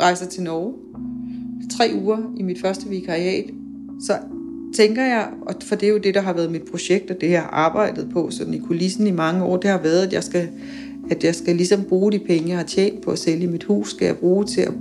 rejser 0.00 0.26
til 0.26 0.42
Norge 0.42 0.74
tre 1.78 1.90
uger 1.94 2.18
i 2.36 2.42
mit 2.42 2.60
første 2.60 2.88
vikariat. 2.88 3.44
Så 4.00 4.18
tænker 4.74 5.02
jeg, 5.02 5.28
og 5.42 5.54
for 5.62 5.74
det 5.74 5.86
er 5.86 5.90
jo 5.92 5.98
det, 5.98 6.14
der 6.14 6.20
har 6.20 6.32
været 6.32 6.50
mit 6.50 6.62
projekt, 6.70 7.10
og 7.10 7.20
det 7.20 7.30
jeg 7.30 7.40
har 7.40 7.50
arbejdet 7.50 8.08
på 8.12 8.30
sådan 8.30 8.54
i 8.54 8.58
kulissen 8.58 9.06
i 9.06 9.10
mange 9.10 9.44
år, 9.44 9.56
det 9.56 9.70
har 9.70 9.78
været, 9.78 10.06
at 10.06 10.12
jeg 10.12 10.24
skal, 10.24 10.48
at 11.10 11.24
jeg 11.24 11.34
skal 11.34 11.56
ligesom 11.56 11.82
bruge 11.82 12.12
de 12.12 12.18
penge, 12.18 12.48
jeg 12.48 12.56
har 12.56 12.64
tjent 12.64 13.00
på 13.00 13.10
at 13.10 13.18
sælge 13.18 13.46
mit 13.46 13.64
hus, 13.64 13.90
skal 13.90 14.06
jeg 14.06 14.16
bruge 14.16 14.44
til 14.44 14.60
at 14.60 14.72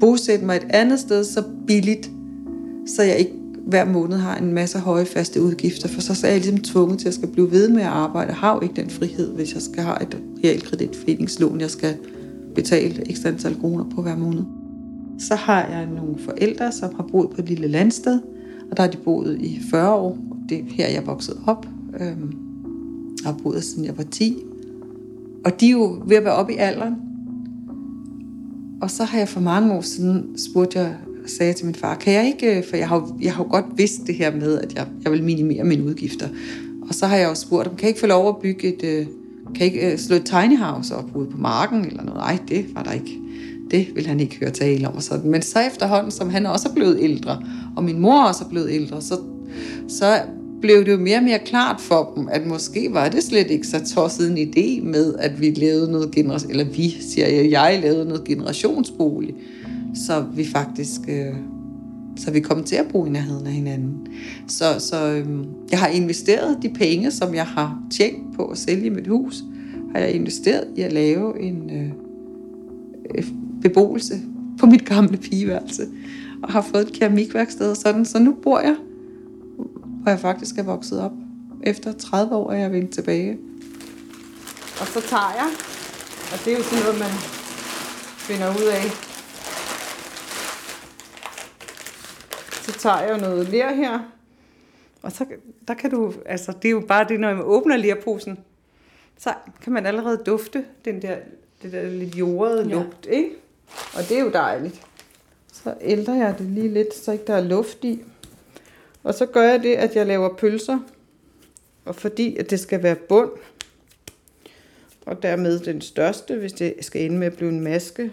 bosætte 0.00 0.44
mig 0.44 0.56
et 0.56 0.66
andet 0.70 0.98
sted 0.98 1.24
så 1.24 1.42
billigt, 1.66 2.10
så 2.86 3.02
jeg 3.02 3.16
ikke 3.18 3.32
hver 3.66 3.84
måned 3.84 4.16
har 4.16 4.36
en 4.36 4.52
masse 4.52 4.78
høje 4.78 5.04
faste 5.04 5.42
udgifter, 5.42 5.88
for 5.88 6.00
så 6.00 6.26
er 6.26 6.30
jeg 6.30 6.40
ligesom 6.40 6.58
tvunget 6.58 6.98
til 6.98 7.08
at 7.08 7.14
skal 7.14 7.28
blive 7.28 7.50
ved 7.50 7.68
med 7.68 7.82
at 7.82 7.88
arbejde. 7.88 8.28
Jeg 8.28 8.36
har 8.36 8.54
jo 8.54 8.60
ikke 8.60 8.74
den 8.74 8.90
frihed, 8.90 9.34
hvis 9.34 9.54
jeg 9.54 9.62
skal 9.62 9.82
have 9.82 10.02
et 10.02 10.18
realkreditforeningslån, 10.44 11.60
jeg 11.60 11.70
skal 11.70 11.96
betale 12.54 13.10
ekstra 13.10 13.28
antal 13.28 13.60
kroner 13.60 13.84
på 13.94 14.02
hver 14.02 14.16
måned. 14.16 14.42
Så 15.18 15.34
har 15.34 15.66
jeg 15.68 15.86
nogle 15.86 16.18
forældre, 16.18 16.72
som 16.72 16.94
har 16.94 17.08
boet 17.12 17.30
på 17.30 17.36
et 17.38 17.48
lille 17.48 17.68
landsted, 17.68 18.20
og 18.70 18.76
der 18.76 18.82
har 18.82 18.90
de 18.90 18.96
boet 18.96 19.38
i 19.40 19.60
40 19.70 19.94
år. 19.94 20.18
Det 20.48 20.58
er 20.58 20.62
her, 20.68 20.88
jeg 20.88 20.96
er 20.96 21.04
vokset 21.04 21.36
op. 21.46 21.66
Øhm, 22.00 22.32
jeg 23.24 23.32
har 23.32 23.38
boet 23.42 23.64
siden 23.64 23.84
jeg 23.84 23.98
var 23.98 24.04
10. 24.04 24.36
Og 25.44 25.60
de 25.60 25.66
er 25.66 25.70
jo 25.70 26.02
ved 26.06 26.16
at 26.16 26.24
være 26.24 26.34
oppe 26.34 26.52
i 26.52 26.56
alderen. 26.56 26.94
Og 28.82 28.90
så 28.90 29.04
har 29.04 29.18
jeg 29.18 29.28
for 29.28 29.40
mange 29.40 29.72
år 29.72 29.80
siden 29.80 30.38
spurgt 30.38 30.74
jeg, 30.74 30.94
sagde 31.26 31.52
til 31.52 31.66
min 31.66 31.74
far, 31.74 31.94
kan 31.94 32.12
jeg 32.12 32.26
ikke, 32.26 32.58
øh, 32.58 32.64
for 32.64 32.76
jeg 32.76 32.88
har, 32.88 33.16
jeg 33.20 33.34
har 33.34 33.44
jo 33.44 33.50
godt 33.50 33.64
vidst 33.76 34.06
det 34.06 34.14
her 34.14 34.36
med, 34.36 34.60
at 34.60 34.74
jeg, 34.74 34.86
jeg 35.04 35.12
vil 35.12 35.24
minimere 35.24 35.64
mine 35.64 35.84
udgifter. 35.84 36.28
Og 36.88 36.94
så 36.94 37.06
har 37.06 37.16
jeg 37.16 37.28
også 37.28 37.42
spurgt 37.42 37.68
kan 37.68 37.80
jeg 37.80 37.88
ikke 37.88 38.00
få 38.00 38.06
lov 38.06 38.28
at 38.28 38.36
bygge 38.36 38.74
et, 38.74 38.84
øh, 38.84 39.06
kan 39.54 39.66
jeg 39.66 39.74
ikke 39.74 39.92
øh, 39.92 39.98
slå 39.98 40.16
et 40.16 40.24
tiny 40.24 40.58
house 40.58 40.96
op 40.96 41.16
ude 41.16 41.30
på 41.30 41.38
marken 41.38 41.84
eller 41.84 42.02
noget? 42.02 42.20
Nej, 42.20 42.38
det 42.48 42.66
var 42.74 42.82
der 42.82 42.92
ikke. 42.92 43.20
Det 43.70 43.86
vil 43.94 44.06
han 44.06 44.20
ikke 44.20 44.38
høre 44.40 44.50
tale 44.50 44.88
om. 44.88 44.94
Og 44.94 45.02
sådan. 45.02 45.30
Men 45.30 45.42
så 45.42 45.60
efterhånden, 45.60 46.10
som 46.10 46.30
han 46.30 46.46
også 46.46 46.68
er 46.68 46.74
blevet 46.74 46.98
ældre, 47.00 47.42
og 47.76 47.84
min 47.84 48.00
mor 48.00 48.22
også 48.22 48.44
er 48.44 48.48
blevet 48.48 48.70
ældre, 48.70 49.02
så, 49.02 49.18
så 49.88 50.20
blev 50.64 50.84
det 50.84 50.92
jo 50.92 50.96
mere 50.96 51.16
og 51.16 51.22
mere 51.22 51.38
klart 51.38 51.80
for 51.80 52.12
dem, 52.16 52.28
at 52.30 52.46
måske 52.46 52.88
var 52.92 53.08
det 53.08 53.22
slet 53.22 53.50
ikke 53.50 53.66
så 53.66 53.94
tosset 53.94 54.30
en 54.30 54.38
idé 54.38 54.84
med, 54.84 55.14
at 55.18 55.40
vi 55.40 55.50
lavede 55.50 55.92
noget 55.92 56.10
generation, 56.10 56.50
eller 56.50 56.64
vi, 56.64 56.88
siger 57.00 57.28
jeg, 57.28 57.50
jeg 57.50 57.78
lavede 57.82 58.04
noget 58.04 58.24
generationsbolig, 58.24 59.34
så 59.94 60.24
vi 60.34 60.46
faktisk, 60.46 61.00
øh, 61.08 61.34
så 62.16 62.30
vi 62.30 62.40
kom 62.40 62.64
til 62.64 62.76
at 62.76 62.86
bo 62.92 63.06
i 63.06 63.08
nærheden 63.08 63.46
af 63.46 63.52
hinanden. 63.52 64.06
Så, 64.48 64.64
så 64.78 65.12
øh, 65.12 65.26
jeg 65.70 65.78
har 65.78 65.88
investeret 65.88 66.58
de 66.62 66.68
penge, 66.68 67.10
som 67.10 67.34
jeg 67.34 67.46
har 67.46 67.78
tjent 67.90 68.36
på 68.36 68.44
at 68.44 68.58
sælge 68.58 68.90
mit 68.90 69.06
hus, 69.06 69.44
har 69.92 70.00
jeg 70.00 70.12
investeret 70.12 70.66
i 70.76 70.80
at 70.80 70.92
lave 70.92 71.40
en 71.40 71.70
øh, 71.70 73.24
beboelse 73.62 74.14
på 74.58 74.66
mit 74.66 74.84
gamle 74.84 75.16
pigeværelse, 75.16 75.82
og 76.42 76.52
har 76.52 76.62
fået 76.62 76.86
et 76.86 76.92
keramikværksted 76.92 77.70
og 77.70 77.76
sådan, 77.76 78.04
så 78.04 78.18
nu 78.18 78.34
bor 78.42 78.60
jeg 78.60 78.76
hvor 80.04 80.10
jeg 80.10 80.20
faktisk 80.20 80.58
er 80.58 80.62
vokset 80.62 81.00
op. 81.00 81.12
Efter 81.62 81.92
30 81.92 82.34
år 82.36 82.52
er 82.52 82.56
jeg 82.56 82.72
vendt 82.72 82.94
tilbage. 82.94 83.38
Og 84.80 84.86
så 84.86 85.00
tager 85.00 85.32
jeg, 85.36 85.50
og 86.32 86.38
det 86.44 86.52
er 86.52 86.56
jo 86.56 86.62
sådan 86.62 86.84
noget, 86.84 86.98
man 86.98 87.10
finder 88.18 88.48
ud 88.50 88.66
af. 88.66 88.84
Så 92.62 92.72
tager 92.72 93.00
jeg 93.00 93.20
noget 93.20 93.48
ler 93.48 93.74
her, 93.74 93.98
og 95.02 95.12
så 95.12 95.26
der 95.68 95.74
kan 95.74 95.90
du, 95.90 96.14
altså 96.26 96.52
det 96.62 96.68
er 96.68 96.72
jo 96.72 96.84
bare 96.88 97.06
det, 97.08 97.20
når 97.20 97.34
man 97.34 97.44
åbner 97.44 97.76
lerposen, 97.76 98.38
så 99.18 99.34
kan 99.62 99.72
man 99.72 99.86
allerede 99.86 100.22
dufte 100.26 100.64
den 100.84 101.02
der, 101.02 101.16
det 101.62 101.72
der 101.72 101.88
lidt 101.88 102.14
jordede 102.14 102.68
ja. 102.68 102.74
lugt, 102.74 103.06
ikke? 103.10 103.30
Og 103.94 104.02
det 104.08 104.18
er 104.18 104.20
jo 104.20 104.30
dejligt. 104.30 104.86
Så 105.52 105.74
ældrer 105.80 106.14
jeg 106.14 106.38
det 106.38 106.46
lige 106.46 106.68
lidt, 106.68 106.94
så 106.94 107.12
ikke 107.12 107.24
der 107.26 107.34
er 107.34 107.40
luft 107.40 107.84
i. 107.84 108.02
Og 109.04 109.14
så 109.14 109.26
gør 109.26 109.42
jeg 109.42 109.62
det, 109.62 109.74
at 109.74 109.96
jeg 109.96 110.06
laver 110.06 110.36
pølser. 110.36 110.78
Og 111.84 111.96
fordi 111.96 112.36
at 112.36 112.50
det 112.50 112.60
skal 112.60 112.82
være 112.82 112.96
bund, 112.96 113.30
og 115.06 115.22
dermed 115.22 115.58
den 115.58 115.80
største, 115.80 116.36
hvis 116.36 116.52
det 116.52 116.74
skal 116.80 117.02
ende 117.02 117.18
med 117.18 117.26
at 117.26 117.36
blive 117.36 117.50
en 117.50 117.60
maske, 117.60 118.12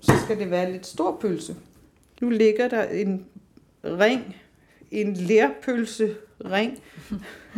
så 0.00 0.12
skal 0.24 0.38
det 0.38 0.50
være 0.50 0.66
en 0.66 0.72
lidt 0.72 0.86
stor 0.86 1.18
pølse. 1.20 1.56
Nu 2.20 2.30
ligger 2.30 2.68
der 2.68 2.82
en 2.82 3.26
ring, 3.84 4.36
en 4.90 5.14
lærpølse 5.14 6.14
ring. 6.44 6.78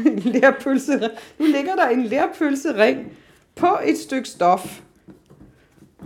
en 0.07 0.19
lærpølse, 0.41 1.11
nu 1.39 1.47
ligger 1.47 1.77
der 1.77 1.89
en 1.89 2.05
lærpølse 2.05 2.77
ring 2.77 3.13
på 3.55 3.79
et 3.85 3.99
stykke 3.99 4.29
stof. 4.29 4.81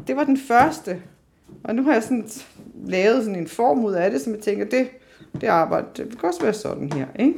Det 0.06 0.16
var 0.16 0.24
den 0.24 0.38
første. 0.38 1.02
Og 1.64 1.74
nu 1.74 1.82
har 1.82 1.92
jeg 1.92 2.02
sådan 2.02 2.28
lavet 2.84 3.24
sådan 3.24 3.38
en 3.38 3.48
form 3.48 3.84
ud 3.84 3.92
af 3.92 4.10
det, 4.10 4.20
som 4.20 4.34
jeg 4.34 4.42
tænker, 4.42 4.64
det, 4.64 4.88
det 5.40 5.46
arbejde, 5.46 5.86
det 5.96 6.18
kan 6.20 6.28
også 6.28 6.42
være 6.42 6.54
sådan 6.54 6.92
her, 6.92 7.06
ikke? 7.18 7.34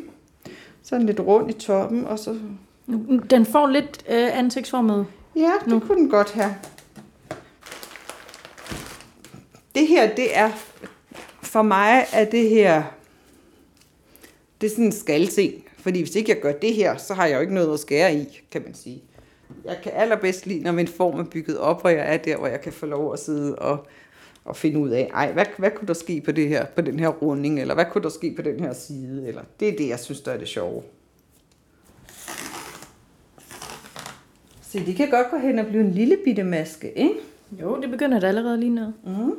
Sådan 0.82 1.06
lidt 1.06 1.20
rundt 1.20 1.50
i 1.50 1.52
toppen, 1.58 2.06
og 2.06 2.18
så... 2.18 2.38
Den 3.30 3.46
får 3.46 3.66
lidt 3.66 4.04
øh, 4.08 4.38
ansigtsformet. 4.38 5.06
Ja, 5.36 5.52
det 5.60 5.66
nu. 5.66 5.80
kunne 5.80 6.00
den 6.00 6.10
godt 6.10 6.32
have. 6.32 6.54
Det 9.74 9.86
her, 9.86 10.14
det 10.14 10.36
er... 10.38 10.50
For 11.42 11.62
mig 11.62 12.06
er 12.12 12.24
det 12.24 12.48
her... 12.48 12.82
Det 14.60 14.66
er 14.66 14.70
sådan 14.70 14.84
en 14.84 14.92
skalting. 14.92 15.64
Fordi 15.78 16.00
hvis 16.00 16.14
ikke 16.14 16.30
jeg 16.30 16.40
gør 16.40 16.52
det 16.52 16.74
her, 16.74 16.96
så 16.96 17.14
har 17.14 17.26
jeg 17.26 17.34
jo 17.36 17.40
ikke 17.40 17.54
noget 17.54 17.72
at 17.72 17.80
skære 17.80 18.14
i, 18.14 18.42
kan 18.50 18.62
man 18.62 18.74
sige. 18.74 19.02
Jeg 19.64 19.78
kan 19.82 19.92
allerbedst 19.94 20.46
lide, 20.46 20.60
når 20.60 20.72
min 20.72 20.88
form 20.88 21.20
er 21.20 21.24
bygget 21.24 21.58
op, 21.58 21.80
og 21.84 21.92
jeg 21.92 22.14
er 22.14 22.16
der, 22.16 22.36
hvor 22.36 22.46
jeg 22.46 22.60
kan 22.60 22.72
få 22.72 22.86
lov 22.86 23.12
at 23.12 23.18
sidde 23.18 23.56
og 23.56 23.86
og 24.46 24.56
finde 24.56 24.78
ud 24.78 24.88
af, 24.88 25.10
ej, 25.14 25.32
hvad, 25.32 25.44
hvad 25.58 25.70
kunne 25.70 25.88
der 25.88 25.94
ske 25.94 26.20
på, 26.20 26.32
det 26.32 26.48
her, 26.48 26.66
på 26.66 26.80
den 26.80 26.98
her 26.98 27.08
runding, 27.08 27.60
eller 27.60 27.74
hvad 27.74 27.84
kunne 27.90 28.02
der 28.02 28.08
ske 28.08 28.32
på 28.36 28.42
den 28.42 28.60
her 28.60 28.72
side, 28.72 29.28
eller 29.28 29.42
det 29.60 29.68
er 29.68 29.76
det, 29.76 29.88
jeg 29.88 29.98
synes, 29.98 30.20
der 30.20 30.32
er 30.32 30.38
det 30.38 30.48
sjove. 30.48 30.82
Se, 34.62 34.86
det 34.86 34.96
kan 34.96 35.10
godt 35.10 35.30
gå 35.30 35.38
hen 35.38 35.58
og 35.58 35.66
blive 35.66 35.82
en 35.82 35.90
lille 35.90 36.16
bitte 36.24 36.44
maske, 36.44 36.98
ikke? 36.98 37.14
Jo, 37.60 37.80
det 37.80 37.90
begynder 37.90 38.20
det 38.20 38.26
allerede 38.26 38.60
lige 38.60 38.74
nu. 38.74 38.92
Mm. 39.04 39.34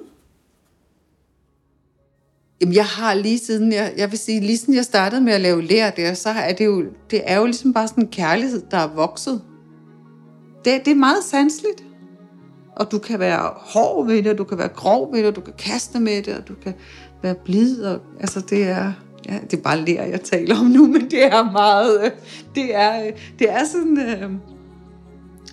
Jamen, 2.62 2.76
jeg 2.76 2.86
har 2.86 3.13
lige 3.13 3.39
siden, 3.39 3.74
jeg, 3.74 3.93
jeg 3.98 4.12
vil 4.12 4.20
sige, 4.20 4.39
lige 4.39 4.58
siden 4.58 4.76
jeg 4.76 4.86
startede 4.86 5.22
med 5.22 5.34
at 5.34 5.41
lave 5.41 5.62
lær 5.62 5.89
der, 5.89 6.13
så 6.13 6.30
er 6.30 6.54
det 6.54 6.65
jo, 6.65 6.86
det 7.12 7.22
er 7.24 7.38
jo 7.38 7.46
ligesom 7.46 7.74
bare 7.74 7.88
sådan 7.88 8.04
en 8.04 8.10
kærlighed, 8.10 8.62
der 8.72 8.78
er 8.78 8.88
vokset. 8.88 9.41
Det, 10.65 10.86
det 10.86 10.91
er 10.91 10.96
meget 10.96 11.24
sandsligt 11.24 11.87
og 12.80 12.92
du 12.92 12.98
kan 12.98 13.20
være 13.20 13.52
hård 13.56 14.08
ved 14.08 14.24
det, 14.24 14.38
du 14.38 14.44
kan 14.44 14.58
være 14.58 14.68
grov 14.68 15.13
ved 15.13 15.24
det, 15.24 15.36
du 15.36 15.42
kan 15.42 15.54
kaste 15.58 16.00
med 16.00 16.24
det, 16.24 16.38
og 16.38 16.48
du 16.48 16.54
kan 16.63 16.74
være 17.22 17.36
blid. 17.36 17.84
Og, 17.84 18.00
altså 18.20 18.42
det 18.50 18.63
er, 18.63 18.92
ja, 19.30 19.40
det 19.52 19.58
er 19.58 19.62
bare 19.62 19.78
lær, 19.78 20.04
jeg 20.04 20.22
taler 20.22 20.60
om 20.60 20.66
nu, 20.66 20.88
men 20.94 21.12
det 21.12 21.26
er 21.26 21.52
meget, 21.52 22.06
øh, 22.06 22.12
det 22.56 22.76
er, 22.76 23.06
øh, 23.06 23.12
det 23.40 23.52
er 23.52 23.66
sådan, 23.66 23.98
øh, 24.00 24.32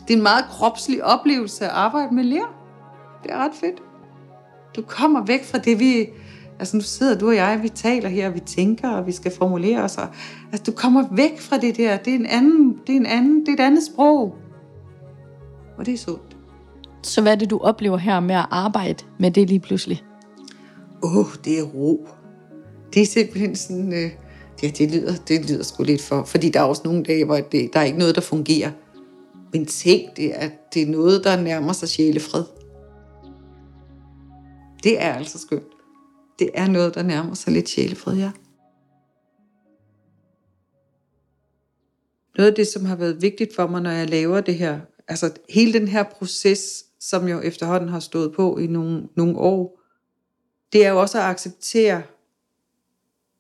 det 0.09 0.13
er 0.13 0.17
en 0.17 0.23
meget 0.23 0.45
kropslig 0.51 1.05
oplevelse 1.05 1.65
at 1.65 1.71
arbejde 1.71 2.15
med 2.15 2.25
lær. 2.25 2.55
Det 3.23 3.33
er 3.33 3.37
ret 3.37 3.55
fedt. 3.61 3.83
Du 4.77 4.83
kommer 4.83 5.25
væk 5.25 5.45
fra 5.45 5.59
det, 5.59 5.79
vi, 5.79 6.07
altså 6.59 6.77
nu 6.77 6.83
sidder 6.83 7.19
du 7.19 7.29
og 7.29 7.35
jeg, 7.35 7.59
vi 7.63 7.69
taler 7.69 8.09
her, 8.09 8.29
og 8.29 8.35
vi 8.35 8.41
tænker, 8.41 8.89
og 8.89 9.07
vi 9.07 9.13
skal 9.13 9.33
formulere 9.39 9.83
os. 9.83 9.99
Og, 9.99 10.07
altså 10.53 10.65
du 10.65 10.73
kommer 10.73 11.05
væk 11.11 11.41
fra 11.41 11.59
det 11.59 11.77
der, 11.77 11.97
det 11.97 12.11
er, 12.11 12.19
en 12.19 12.27
anden, 12.27 12.79
det 12.87 12.93
er, 12.93 13.01
en 13.01 13.07
anden, 13.07 13.41
det 13.41 13.49
er 13.49 13.53
et 13.53 13.67
andet 13.67 13.85
sprog. 13.85 14.35
Og 15.79 15.87
det 15.87 15.95
er 15.95 15.99
sundt. 15.99 16.34
Så 17.05 17.23
hvad 17.23 17.33
er 17.33 17.37
det, 17.37 17.51
du 17.51 17.59
oplever 17.59 17.97
her 17.97 18.21
med 18.21 18.35
at 18.35 18.47
arbejde 18.51 19.05
med 19.19 19.31
det 19.31 19.49
lige 19.49 19.61
pludselig? 19.61 20.05
Åh, 21.03 21.17
oh, 21.17 21.27
det 21.45 21.59
er 21.59 21.63
ro. 21.63 22.09
Det 22.95 23.03
er 23.03 23.07
simpelthen 23.07 23.57
sådan... 23.57 23.93
Øh, 23.93 24.11
ja, 24.63 24.69
det 24.69 24.91
lyder, 24.91 25.15
det 25.29 25.51
lyder 25.51 25.63
sgu 25.63 25.83
lidt 25.83 26.03
for... 26.03 26.25
Fordi 26.25 26.51
der 26.51 26.61
er 26.61 26.65
også 26.65 26.83
nogle 26.85 27.05
dage, 27.05 27.25
hvor 27.25 27.37
det, 27.37 27.71
der 27.73 27.81
er 27.81 27.85
ikke 27.85 27.99
noget, 27.99 28.15
der 28.15 28.21
fungerer. 28.21 28.71
Men 29.53 29.67
tænk 29.67 30.17
det, 30.17 30.31
at 30.31 30.75
det 30.75 30.83
er 30.83 30.87
noget, 30.87 31.25
der 31.25 31.43
nærmer 31.43 31.73
sig 31.73 31.89
sjælefred. 31.89 32.45
Det 34.83 35.03
er 35.03 35.13
altså 35.13 35.39
skønt. 35.39 35.73
Det 36.39 36.51
er 36.55 36.67
noget, 36.67 36.95
der 36.95 37.03
nærmer 37.03 37.35
sig 37.35 37.53
lidt 37.53 37.69
sjælefred, 37.69 38.17
ja. 38.17 38.31
Noget 42.37 42.51
af 42.51 42.55
det, 42.57 42.67
som 42.67 42.85
har 42.85 42.97
været 42.97 43.23
vigtigt 43.23 43.55
for 43.55 43.67
mig, 43.67 43.83
når 43.83 43.91
jeg 43.91 44.11
laver 44.11 44.41
det 44.41 44.55
her, 44.55 44.81
altså 45.09 45.33
hele 45.49 45.73
den 45.73 45.89
her 45.89 46.03
proces, 46.03 46.84
som 47.09 47.29
jo 47.29 47.41
efterhånden 47.41 47.89
har 47.89 48.01
stået 48.01 48.33
på 48.33 48.59
i 48.59 48.67
nogle, 48.67 49.09
nogle 49.17 49.39
år, 49.39 49.81
det 50.73 50.87
er 50.87 50.91
jo 50.91 51.01
også 51.01 51.19
at 51.19 51.25
acceptere, 51.25 52.03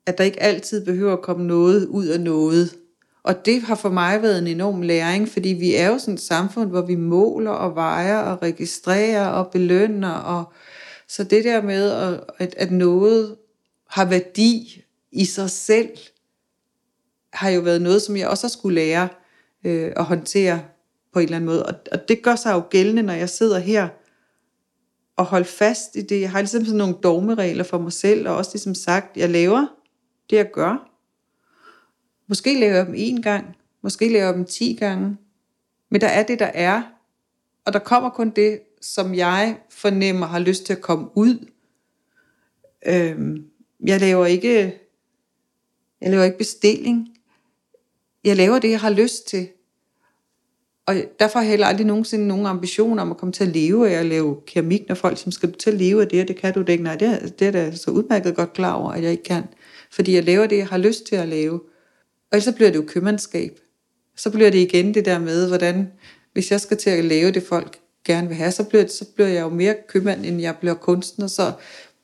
at 0.06 0.18
der 0.18 0.24
ikke 0.24 0.42
altid 0.42 0.84
behøver 0.84 1.12
at 1.12 1.22
komme 1.22 1.46
noget 1.46 1.86
ud 1.86 2.06
af 2.06 2.20
noget. 2.20 2.76
Og 3.22 3.46
det 3.46 3.62
har 3.62 3.74
for 3.74 3.90
mig 3.90 4.22
været 4.22 4.38
en 4.38 4.46
enorm 4.46 4.82
læring, 4.82 5.28
fordi 5.28 5.48
vi 5.48 5.74
er 5.74 5.88
jo 5.88 5.98
sådan 5.98 6.14
et 6.14 6.20
samfund, 6.20 6.70
hvor 6.70 6.82
vi 6.82 6.94
måler 6.94 7.50
og 7.50 7.74
vejer 7.74 8.18
og 8.18 8.42
registrerer 8.42 9.26
og 9.26 9.50
belønner. 9.50 10.12
Og 10.12 10.52
så 11.08 11.24
det 11.24 11.44
der 11.44 11.62
med, 11.62 11.90
at, 12.38 12.54
at 12.56 12.70
noget 12.70 13.36
har 13.88 14.04
værdi 14.04 14.82
i 15.12 15.24
sig 15.24 15.50
selv, 15.50 15.98
har 17.32 17.50
jo 17.50 17.60
været 17.60 17.82
noget, 17.82 18.02
som 18.02 18.16
jeg 18.16 18.28
også 18.28 18.46
har 18.46 18.50
skulle 18.50 18.74
lære 18.74 19.08
øh, 19.64 19.92
at 19.96 20.04
håndtere 20.04 20.62
på 21.14 21.18
en 21.18 21.24
eller 21.24 21.36
anden 21.36 21.46
måde. 21.46 21.66
Og, 21.66 21.74
og 21.92 22.08
det 22.08 22.22
gør 22.22 22.36
sig 22.36 22.52
jo 22.52 22.62
gældende, 22.70 23.02
når 23.02 23.12
jeg 23.12 23.28
sidder 23.28 23.58
her 23.58 23.88
og 25.16 25.24
holder 25.24 25.46
fast 25.46 25.96
i 25.96 26.02
det. 26.02 26.20
Jeg 26.20 26.30
har 26.30 26.40
ligesom 26.40 26.64
sådan 26.64 26.78
nogle 26.78 26.94
dogmeregler 27.02 27.64
for 27.64 27.78
mig 27.78 27.92
selv, 27.92 28.28
og 28.28 28.36
også 28.36 28.50
ligesom 28.54 28.74
sagt, 28.74 29.16
jeg 29.16 29.30
laver 29.30 29.66
det 30.30 30.36
jeg 30.36 30.50
gør. 30.52 30.90
Måske 32.28 32.60
laver 32.60 32.74
jeg 32.74 32.86
dem 32.86 32.94
en 32.96 33.22
gang, 33.22 33.56
måske 33.82 34.08
laver 34.08 34.24
jeg 34.24 34.34
dem 34.34 34.44
ti 34.44 34.76
gange, 34.80 35.16
men 35.90 36.00
der 36.00 36.06
er 36.06 36.22
det, 36.22 36.38
der 36.38 36.50
er, 36.54 36.82
og 37.66 37.72
der 37.72 37.78
kommer 37.78 38.10
kun 38.10 38.30
det, 38.30 38.60
som 38.82 39.14
jeg 39.14 39.58
fornemmer 39.70 40.26
har 40.26 40.38
lyst 40.38 40.66
til 40.66 40.72
at 40.72 40.80
komme 40.80 41.08
ud. 41.14 41.46
Øhm, 42.86 43.44
jeg 43.86 44.00
laver 44.00 44.26
ikke 44.26 44.80
jeg 46.00 46.10
laver 46.10 46.24
ikke 46.24 46.38
bestilling. 46.38 47.08
Jeg 48.24 48.36
laver 48.36 48.58
det, 48.58 48.70
jeg 48.70 48.80
har 48.80 48.90
lyst 48.90 49.28
til. 49.28 49.48
Og 50.86 50.94
derfor 51.20 51.38
har 51.38 51.44
jeg 51.44 51.50
heller 51.50 51.66
aldrig 51.66 51.86
nogensinde 51.86 52.26
nogen 52.26 52.46
ambition 52.46 52.98
om 52.98 53.10
at 53.10 53.16
komme 53.16 53.32
til 53.32 53.44
at 53.44 53.50
leve 53.50 53.90
af 53.90 54.00
at 54.00 54.06
lave 54.06 54.36
keramik, 54.46 54.88
når 54.88 54.94
folk 54.94 55.18
som 55.18 55.32
skal 55.32 55.50
du 55.50 55.54
til 55.54 55.70
at 55.70 55.76
leve 55.76 56.02
af 56.02 56.08
det, 56.08 56.22
og 56.22 56.28
det 56.28 56.36
kan 56.36 56.54
du 56.54 56.60
det 56.60 56.68
ikke. 56.68 56.84
Nej, 56.84 56.96
det 56.96 57.08
er, 57.08 57.26
det 57.26 57.46
er 57.46 57.50
da 57.50 57.74
så 57.76 57.90
udmærket 57.90 58.36
godt 58.36 58.52
klar 58.52 58.72
over, 58.72 58.90
at 58.90 59.02
jeg 59.02 59.10
ikke 59.10 59.22
kan. 59.22 59.44
Fordi 59.92 60.14
jeg 60.14 60.24
laver 60.24 60.46
det, 60.46 60.56
jeg 60.56 60.66
har 60.66 60.78
lyst 60.78 61.06
til 61.06 61.16
at 61.16 61.28
lave. 61.28 61.60
Og 62.32 62.42
så 62.42 62.52
bliver 62.52 62.70
det 62.70 62.76
jo 62.76 62.84
købmandskab. 62.86 63.58
Så 64.16 64.30
bliver 64.30 64.50
det 64.50 64.58
igen 64.58 64.94
det 64.94 65.04
der 65.04 65.18
med, 65.18 65.48
hvordan, 65.48 65.92
hvis 66.32 66.50
jeg 66.50 66.60
skal 66.60 66.76
til 66.76 66.90
at 66.90 67.04
lave 67.04 67.30
det, 67.30 67.42
folk 67.42 67.78
gerne 68.04 68.28
vil 68.28 68.36
have, 68.36 68.52
så 68.52 68.64
bliver, 68.64 68.82
det, 68.82 68.92
så 68.92 69.04
bliver 69.14 69.28
jeg 69.28 69.42
jo 69.42 69.48
mere 69.48 69.76
købmand, 69.88 70.24
end 70.24 70.40
jeg 70.40 70.56
bliver 70.60 70.74
kunstner. 70.74 71.26
Så 71.26 71.52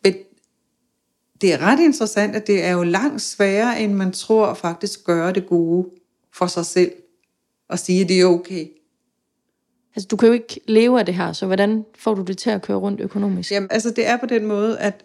men 0.04 0.14
det 1.40 1.52
er 1.52 1.58
ret 1.58 1.80
interessant, 1.80 2.36
at 2.36 2.46
det 2.46 2.64
er 2.64 2.72
jo 2.72 2.82
langt 2.82 3.22
sværere, 3.22 3.80
end 3.80 3.94
man 3.94 4.12
tror 4.12 4.46
at 4.46 4.56
faktisk 4.56 5.04
gøre 5.04 5.32
det 5.32 5.46
gode 5.46 5.88
for 6.34 6.46
sig 6.46 6.66
selv. 6.66 6.92
Og 7.70 7.78
sige, 7.78 8.02
at 8.02 8.08
det 8.08 8.20
er 8.20 8.26
okay. 8.26 8.66
Altså, 9.96 10.08
du 10.10 10.16
kan 10.16 10.26
jo 10.26 10.32
ikke 10.32 10.60
leve 10.68 10.98
af 10.98 11.06
det 11.06 11.14
her, 11.14 11.32
så 11.32 11.46
hvordan 11.46 11.84
får 11.98 12.14
du 12.14 12.22
det 12.22 12.38
til 12.38 12.50
at 12.50 12.62
køre 12.62 12.76
rundt 12.76 13.00
økonomisk? 13.00 13.52
Jamen, 13.52 13.68
altså, 13.72 13.90
det 13.90 14.08
er 14.08 14.16
på 14.16 14.26
den 14.26 14.46
måde, 14.46 14.78
at 14.78 15.04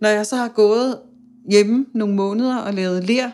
når 0.00 0.08
jeg 0.08 0.26
så 0.26 0.36
har 0.36 0.48
gået 0.48 0.98
hjemme 1.50 1.86
nogle 1.94 2.14
måneder 2.14 2.56
og 2.56 2.74
lavet 2.74 3.04
ler, 3.04 3.30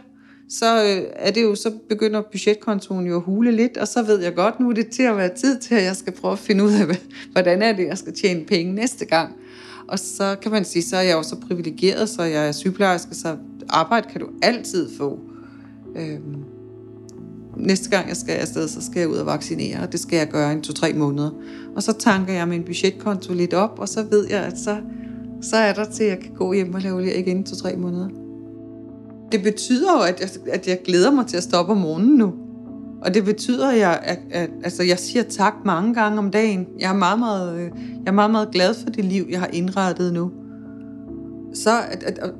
så 0.48 0.84
øh, 0.84 1.10
er 1.12 1.30
det 1.30 1.42
jo, 1.42 1.54
så 1.54 1.72
begynder 1.88 2.22
budgetkontoen 2.32 3.06
jo 3.06 3.16
at 3.16 3.22
hule 3.22 3.52
lidt, 3.52 3.76
og 3.76 3.88
så 3.88 4.02
ved 4.02 4.20
jeg 4.22 4.34
godt, 4.34 4.60
nu 4.60 4.68
er 4.68 4.72
det 4.72 4.88
til 4.88 5.02
at 5.02 5.16
være 5.16 5.34
tid 5.36 5.58
til, 5.58 5.74
at 5.74 5.84
jeg 5.84 5.96
skal 5.96 6.12
prøve 6.12 6.32
at 6.32 6.38
finde 6.38 6.64
ud 6.64 6.72
af, 6.72 6.86
hvordan 7.32 7.62
er 7.62 7.72
det, 7.72 7.86
jeg 7.86 7.98
skal 7.98 8.12
tjene 8.12 8.44
penge 8.44 8.74
næste 8.74 9.04
gang. 9.04 9.36
Og 9.88 9.98
så 9.98 10.36
kan 10.42 10.52
man 10.52 10.64
sige, 10.64 10.82
så 10.82 10.96
er 10.96 11.02
jeg 11.02 11.12
jo 11.12 11.22
så 11.22 11.36
privilegeret, 11.48 12.08
så 12.08 12.22
jeg 12.22 12.48
er 12.48 12.52
sygeplejerske, 12.52 13.14
så 13.14 13.36
arbejde 13.68 14.08
kan 14.12 14.20
du 14.20 14.28
altid 14.42 14.96
få. 14.98 15.20
Øhm, 15.96 16.44
næste 17.60 17.90
gang 17.90 18.08
jeg 18.08 18.16
skal 18.16 18.32
afsted, 18.32 18.68
så 18.68 18.84
skal 18.84 19.00
jeg 19.00 19.08
ud 19.08 19.16
og 19.16 19.26
vaccinere, 19.26 19.80
og 19.82 19.92
det 19.92 20.00
skal 20.00 20.16
jeg 20.16 20.28
gøre 20.28 20.58
i 20.58 20.60
to-tre 20.60 20.92
måneder. 20.92 21.30
Og 21.76 21.82
så 21.82 21.92
tanker 21.92 22.32
jeg 22.32 22.48
min 22.48 22.62
budgetkonto 22.62 23.32
lidt 23.32 23.54
op, 23.54 23.78
og 23.78 23.88
så 23.88 24.04
ved 24.10 24.26
jeg, 24.30 24.40
at 24.40 24.58
så, 24.58 24.76
så 25.42 25.56
er 25.56 25.72
der 25.72 25.84
til, 25.84 26.04
at 26.04 26.10
jeg 26.10 26.18
kan 26.18 26.34
gå 26.34 26.52
hjem 26.52 26.74
og 26.74 26.80
lave 26.80 27.14
igen 27.14 27.40
i 27.40 27.42
to-tre 27.42 27.76
måneder. 27.76 28.08
Det 29.32 29.42
betyder 29.42 29.92
jo, 29.92 30.02
at 30.02 30.20
jeg, 30.20 30.52
at 30.52 30.68
jeg 30.68 30.78
glæder 30.84 31.10
mig 31.10 31.26
til 31.26 31.36
at 31.36 31.42
stoppe 31.42 31.72
om 31.72 31.78
morgenen 31.78 32.16
nu. 32.16 32.32
Og 33.02 33.14
det 33.14 33.24
betyder, 33.24 33.70
at 33.70 33.78
jeg, 33.78 34.00
at, 34.02 34.18
at, 34.30 34.50
altså, 34.64 34.82
jeg 34.82 34.98
siger 34.98 35.22
tak 35.22 35.54
mange 35.64 35.94
gange 35.94 36.18
om 36.18 36.30
dagen. 36.30 36.66
Jeg 36.78 36.90
er, 36.90 36.96
meget, 36.96 37.18
meget, 37.18 37.54
øh, 37.58 37.70
jeg 38.04 38.06
er 38.06 38.12
meget, 38.12 38.30
meget 38.30 38.48
glad 38.52 38.74
for 38.74 38.90
det 38.90 39.04
liv, 39.04 39.26
jeg 39.30 39.40
har 39.40 39.50
indrettet 39.52 40.12
nu. 40.12 40.30
Så 41.54 41.70
at, 41.90 42.02
at 42.02 42.30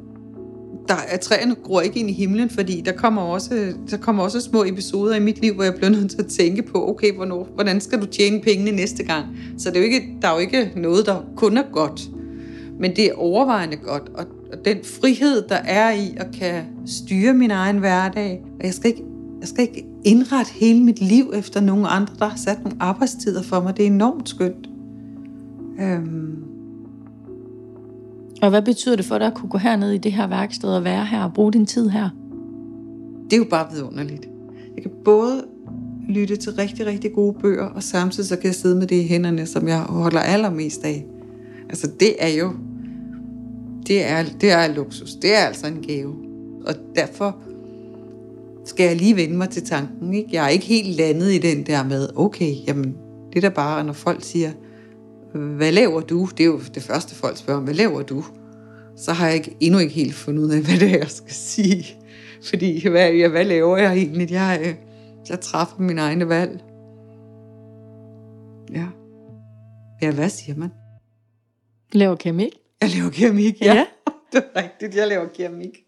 der 0.88 0.96
er 1.08 1.16
træerne 1.16 1.54
gror 1.54 1.80
ikke 1.80 2.00
ind 2.00 2.10
i 2.10 2.12
himlen, 2.12 2.50
fordi 2.50 2.80
der 2.80 2.92
kommer, 2.92 3.22
også, 3.22 3.72
der 3.90 3.96
kommer 3.96 4.22
også 4.22 4.40
små 4.40 4.64
episoder 4.64 5.14
i 5.14 5.20
mit 5.20 5.40
liv, 5.40 5.54
hvor 5.54 5.64
jeg 5.64 5.74
bliver 5.74 5.90
nødt 5.90 6.10
til 6.10 6.18
at 6.18 6.26
tænke 6.26 6.62
på, 6.62 6.88
okay, 6.88 7.12
hvornår, 7.14 7.48
hvordan 7.54 7.80
skal 7.80 8.00
du 8.00 8.06
tjene 8.06 8.40
pengene 8.40 8.70
næste 8.70 9.04
gang? 9.04 9.26
Så 9.58 9.70
det 9.70 9.76
er 9.76 9.80
jo 9.80 9.86
ikke, 9.86 10.16
der 10.22 10.28
er 10.28 10.32
jo 10.32 10.38
ikke 10.38 10.72
noget, 10.76 11.06
der 11.06 11.24
kun 11.36 11.56
er 11.56 11.62
godt. 11.72 12.02
Men 12.78 12.96
det 12.96 13.04
er 13.04 13.12
overvejende 13.14 13.76
godt, 13.76 14.02
og, 14.14 14.26
og 14.52 14.64
den 14.64 14.76
frihed, 14.84 15.42
der 15.48 15.54
er 15.64 15.92
i 15.92 16.14
at 16.16 16.26
kan 16.38 16.62
styre 16.86 17.34
min 17.34 17.50
egen 17.50 17.78
hverdag, 17.78 18.42
og 18.60 18.66
jeg 18.66 18.74
skal 18.74 18.90
ikke, 18.90 19.02
jeg 19.40 19.48
skal 19.48 19.62
ikke 19.62 19.86
indrette 20.04 20.52
hele 20.52 20.84
mit 20.84 21.00
liv 21.00 21.32
efter 21.34 21.60
nogen 21.60 21.86
andre, 21.88 22.14
der 22.18 22.28
har 22.28 22.38
sat 22.38 22.64
nogle 22.64 22.76
arbejdstider 22.80 23.42
for 23.42 23.60
mig. 23.60 23.76
Det 23.76 23.82
er 23.82 23.86
enormt 23.86 24.28
skønt. 24.28 24.68
Øhm. 25.80 26.49
Og 28.42 28.50
hvad 28.50 28.62
betyder 28.62 28.96
det 28.96 29.04
for 29.04 29.18
dig 29.18 29.26
at 29.26 29.34
kunne 29.34 29.48
gå 29.48 29.58
herned 29.58 29.92
i 29.92 29.98
det 29.98 30.12
her 30.12 30.26
værksted 30.26 30.68
og 30.68 30.84
være 30.84 31.06
her 31.06 31.24
og 31.24 31.34
bruge 31.34 31.52
din 31.52 31.66
tid 31.66 31.88
her? 31.88 32.08
Det 33.24 33.32
er 33.32 33.36
jo 33.36 33.46
bare 33.50 33.66
vidunderligt. 33.72 34.28
Jeg 34.74 34.82
kan 34.82 34.92
både 35.04 35.44
lytte 36.08 36.36
til 36.36 36.52
rigtig, 36.52 36.86
rigtig 36.86 37.12
gode 37.12 37.34
bøger, 37.40 37.64
og 37.66 37.82
samtidig 37.82 38.28
så 38.28 38.36
kan 38.36 38.46
jeg 38.46 38.54
sidde 38.54 38.76
med 38.76 38.86
det 38.86 38.96
i 38.96 39.06
hænderne, 39.06 39.46
som 39.46 39.68
jeg 39.68 39.78
holder 39.78 40.20
allermest 40.20 40.84
af. 40.84 41.06
Altså 41.68 41.90
det 42.00 42.14
er 42.18 42.28
jo, 42.28 42.52
det 43.86 44.10
er, 44.10 44.24
det 44.40 44.50
er 44.50 44.74
luksus. 44.74 45.14
Det 45.14 45.36
er 45.36 45.40
altså 45.40 45.66
en 45.66 45.82
gave. 45.82 46.14
Og 46.66 46.74
derfor 46.96 47.36
skal 48.64 48.86
jeg 48.86 48.96
lige 48.96 49.16
vende 49.16 49.36
mig 49.36 49.48
til 49.48 49.62
tanken. 49.62 50.14
Ikke? 50.14 50.28
Jeg 50.32 50.44
er 50.44 50.48
ikke 50.48 50.66
helt 50.66 50.96
landet 50.96 51.32
i 51.32 51.38
den 51.38 51.66
der 51.66 51.84
med, 51.84 52.08
okay, 52.16 52.54
jamen, 52.66 52.94
det 53.32 53.36
er 53.36 53.48
da 53.48 53.54
bare, 53.54 53.84
når 53.84 53.92
folk 53.92 54.24
siger, 54.24 54.50
hvad 55.32 55.72
laver 55.72 56.00
du? 56.00 56.28
Det 56.38 56.40
er 56.40 56.44
jo 56.44 56.60
det 56.74 56.82
første, 56.82 57.14
folk 57.14 57.36
spørger, 57.36 57.60
hvad 57.60 57.74
laver 57.74 58.02
du? 58.02 58.24
Så 58.96 59.12
har 59.12 59.26
jeg 59.26 59.36
ikke, 59.36 59.56
endnu 59.60 59.78
ikke 59.78 59.94
helt 59.94 60.14
fundet 60.14 60.42
ud 60.42 60.50
af, 60.50 60.60
hvad 60.66 60.80
det 60.80 60.94
er, 60.94 60.98
jeg 60.98 61.10
skal 61.10 61.32
sige. 61.32 61.86
Fordi, 62.42 62.88
hvad, 62.88 63.12
ja, 63.12 63.28
hvad 63.28 63.44
laver 63.44 63.76
jeg 63.76 63.92
egentlig? 63.92 64.30
Jeg, 64.30 64.60
øh, 64.64 64.74
jeg 65.28 65.40
træffer 65.40 65.78
min 65.78 65.98
egne 65.98 66.28
valg. 66.28 66.60
Ja. 68.72 68.86
Ja, 70.02 70.10
hvad 70.10 70.28
siger 70.28 70.56
man? 70.56 70.70
Laver 71.92 72.16
keramik? 72.16 72.52
Jeg 72.82 72.90
laver 72.90 73.10
keramik, 73.10 73.60
ja. 73.60 73.74
ja. 73.74 73.86
det 74.32 74.44
er 74.54 74.62
rigtigt, 74.62 74.96
jeg 74.96 75.08
laver 75.08 75.28
keramik. 75.28 75.78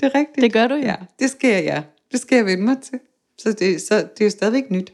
Det 0.00 0.06
er 0.06 0.14
rigtigt. 0.14 0.42
Det 0.42 0.52
gør 0.52 0.66
du 0.68 0.74
jo. 0.74 0.80
Ja, 0.80 0.96
det 1.18 1.30
skal 1.30 1.50
jeg, 1.50 1.64
ja. 1.64 1.82
Det 2.12 2.20
skal 2.20 2.36
jeg 2.36 2.46
vende 2.46 2.64
mig 2.64 2.76
til. 2.82 2.98
Så 3.38 3.52
det, 3.52 3.80
så 3.80 3.94
det 3.94 4.20
er 4.20 4.24
jo 4.24 4.30
stadigvæk 4.30 4.70
nyt. 4.70 4.92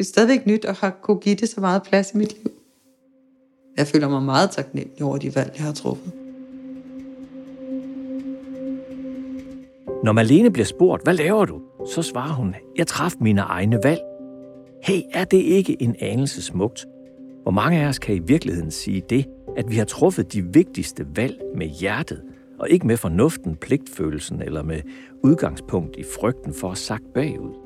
Det 0.00 0.06
er 0.06 0.08
stadigvæk 0.08 0.46
nyt 0.46 0.64
at 0.64 0.78
have 0.78 0.92
kunne 1.02 1.18
give 1.18 1.34
det 1.34 1.48
så 1.48 1.60
meget 1.60 1.82
plads 1.82 2.12
i 2.14 2.16
mit 2.16 2.32
liv. 2.32 2.52
Jeg 3.76 3.86
føler 3.86 4.08
mig 4.08 4.22
meget 4.22 4.50
taknemmelig 4.50 5.02
over 5.02 5.18
de 5.18 5.34
valg, 5.34 5.52
jeg 5.56 5.64
har 5.64 5.72
truffet. 5.72 6.12
Når 10.04 10.12
Malene 10.12 10.50
bliver 10.50 10.66
spurgt, 10.66 11.02
hvad 11.02 11.14
laver 11.14 11.44
du? 11.44 11.60
Så 11.94 12.02
svarer 12.02 12.32
hun, 12.32 12.54
jeg 12.76 12.86
traf 12.86 13.12
mine 13.20 13.40
egne 13.40 13.78
valg. 13.84 14.00
Hey, 14.82 15.00
er 15.12 15.24
det 15.24 15.36
ikke 15.36 15.82
en 15.82 15.96
anelse 16.00 16.42
smukt? 16.42 16.86
Hvor 17.42 17.52
mange 17.52 17.80
af 17.80 17.88
os 17.88 17.98
kan 17.98 18.14
i 18.14 18.18
virkeligheden 18.18 18.70
sige 18.70 19.02
det, 19.10 19.26
at 19.56 19.70
vi 19.70 19.76
har 19.76 19.84
truffet 19.84 20.32
de 20.32 20.42
vigtigste 20.42 21.06
valg 21.16 21.40
med 21.56 21.66
hjertet, 21.66 22.22
og 22.58 22.70
ikke 22.70 22.86
med 22.86 22.96
fornuften, 22.96 23.56
pligtfølelsen 23.56 24.42
eller 24.42 24.62
med 24.62 24.80
udgangspunkt 25.22 25.96
i 25.96 26.04
frygten 26.20 26.54
for 26.54 26.70
at 26.70 26.78
sagt 26.78 27.04
bagud. 27.14 27.59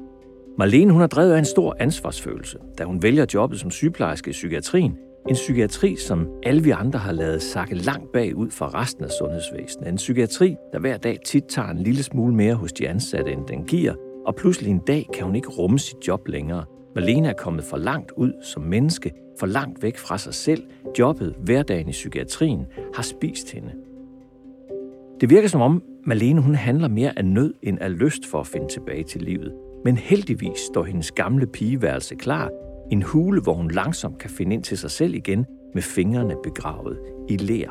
Marlene 0.58 0.92
hun 0.92 1.00
har 1.00 1.08
drevet 1.08 1.32
af 1.32 1.38
en 1.38 1.44
stor 1.44 1.76
ansvarsfølelse, 1.80 2.58
da 2.78 2.84
hun 2.84 3.02
vælger 3.02 3.26
jobbet 3.34 3.60
som 3.60 3.70
sygeplejerske 3.70 4.30
i 4.30 4.32
psykiatrien. 4.32 4.98
En 5.28 5.34
psykiatri, 5.34 5.96
som 5.96 6.28
alle 6.42 6.62
vi 6.62 6.70
andre 6.70 6.98
har 6.98 7.12
lavet 7.12 7.42
sakke 7.42 7.74
langt 7.74 8.12
bagud 8.12 8.50
fra 8.50 8.68
resten 8.82 9.04
af 9.04 9.10
sundhedsvæsenet. 9.10 9.88
En 9.88 9.96
psykiatri, 9.96 10.56
der 10.72 10.78
hver 10.78 10.96
dag 10.96 11.18
tit 11.24 11.44
tager 11.44 11.68
en 11.68 11.78
lille 11.78 12.02
smule 12.02 12.34
mere 12.34 12.54
hos 12.54 12.72
de 12.72 12.88
ansatte, 12.88 13.32
end 13.32 13.46
den 13.46 13.64
giver, 13.64 13.94
og 14.26 14.34
pludselig 14.34 14.70
en 14.70 14.78
dag 14.78 15.08
kan 15.14 15.24
hun 15.24 15.36
ikke 15.36 15.48
rumme 15.48 15.78
sit 15.78 16.08
job 16.08 16.28
længere. 16.28 16.64
Malene 16.94 17.28
er 17.28 17.32
kommet 17.32 17.64
for 17.64 17.76
langt 17.76 18.12
ud 18.16 18.32
som 18.42 18.62
menneske, 18.62 19.12
for 19.38 19.46
langt 19.46 19.82
væk 19.82 19.96
fra 19.96 20.18
sig 20.18 20.34
selv. 20.34 20.62
Jobbet, 20.98 21.34
hverdagen 21.44 21.88
i 21.88 21.92
psykiatrien, 21.92 22.66
har 22.94 23.02
spist 23.02 23.52
hende. 23.52 23.72
Det 25.20 25.30
virker 25.30 25.48
som 25.48 25.60
om, 25.60 25.82
Malene 26.06 26.40
hun 26.40 26.54
handler 26.54 26.88
mere 26.88 27.18
af 27.18 27.24
nød 27.24 27.54
end 27.62 27.78
af 27.80 27.98
lyst 27.98 28.26
for 28.26 28.40
at 28.40 28.46
finde 28.46 28.68
tilbage 28.68 29.04
til 29.04 29.22
livet. 29.22 29.52
Men 29.84 29.96
heldigvis 29.96 30.58
står 30.58 30.84
hendes 30.84 31.12
gamle 31.12 31.46
pigeværelse 31.46 32.14
klar. 32.14 32.50
En 32.90 33.02
hule, 33.02 33.40
hvor 33.40 33.54
hun 33.54 33.70
langsomt 33.70 34.18
kan 34.18 34.30
finde 34.30 34.54
ind 34.54 34.62
til 34.62 34.78
sig 34.78 34.90
selv 34.90 35.14
igen 35.14 35.46
med 35.74 35.82
fingrene 35.82 36.34
begravet 36.42 36.98
i 37.28 37.36
ler. 37.36 37.70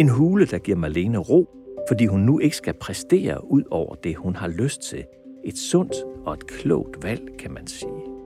En 0.00 0.08
hule, 0.08 0.46
der 0.46 0.58
giver 0.58 0.78
Malene 0.78 1.18
ro, 1.18 1.48
fordi 1.88 2.06
hun 2.06 2.20
nu 2.20 2.38
ikke 2.38 2.56
skal 2.56 2.74
præstere 2.80 3.50
ud 3.52 3.62
over 3.70 3.94
det, 3.94 4.16
hun 4.16 4.36
har 4.36 4.48
lyst 4.48 4.80
til. 4.80 5.04
Et 5.44 5.58
sundt 5.58 5.94
og 6.26 6.34
et 6.34 6.46
klogt 6.46 7.02
valg, 7.02 7.22
kan 7.38 7.52
man 7.52 7.66
sige. 7.66 8.16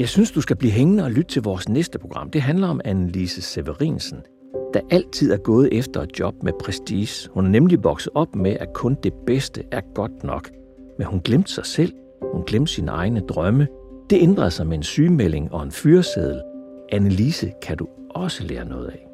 Jeg 0.00 0.08
synes, 0.08 0.30
du 0.30 0.40
skal 0.40 0.56
blive 0.56 0.72
hængende 0.72 1.04
og 1.04 1.10
lytte 1.10 1.30
til 1.30 1.42
vores 1.42 1.68
næste 1.68 1.98
program. 1.98 2.30
Det 2.30 2.42
handler 2.42 2.68
om 2.68 2.80
Annelise 2.84 3.42
Severinsen, 3.42 4.18
der 4.74 4.80
altid 4.90 5.32
er 5.32 5.36
gået 5.36 5.68
efter 5.72 6.00
et 6.02 6.18
job 6.18 6.42
med 6.42 6.52
prestige. 6.60 7.30
Hun 7.30 7.46
er 7.46 7.50
nemlig 7.50 7.84
vokset 7.84 8.12
op 8.14 8.36
med, 8.36 8.56
at 8.60 8.72
kun 8.74 8.96
det 9.02 9.12
bedste 9.26 9.62
er 9.72 9.80
godt 9.94 10.24
nok. 10.24 10.50
Men 11.00 11.06
hun 11.06 11.20
glemte 11.20 11.52
sig 11.52 11.66
selv. 11.66 11.92
Hun 12.32 12.42
glemte 12.44 12.72
sine 12.72 12.90
egne 12.90 13.20
drømme. 13.20 13.68
Det 14.10 14.22
ændrede 14.22 14.50
sig 14.50 14.66
med 14.66 14.76
en 14.76 14.82
sygemelding 14.82 15.52
og 15.52 15.62
en 15.62 15.72
fyreseddel. 15.72 16.42
Annelise 16.92 17.52
kan 17.62 17.76
du 17.76 17.88
også 18.10 18.44
lære 18.44 18.64
noget 18.64 18.88
af. 18.88 19.06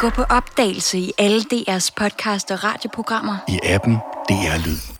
Gå 0.00 0.10
på 0.10 0.22
opdagelse 0.22 0.98
i 0.98 1.12
alle 1.18 1.40
DR's 1.40 1.90
podcast 1.96 2.50
og 2.50 2.64
radioprogrammer. 2.64 3.36
I 3.48 3.58
appen 3.64 3.94
DR 4.28 4.66
Lyd. 4.66 4.99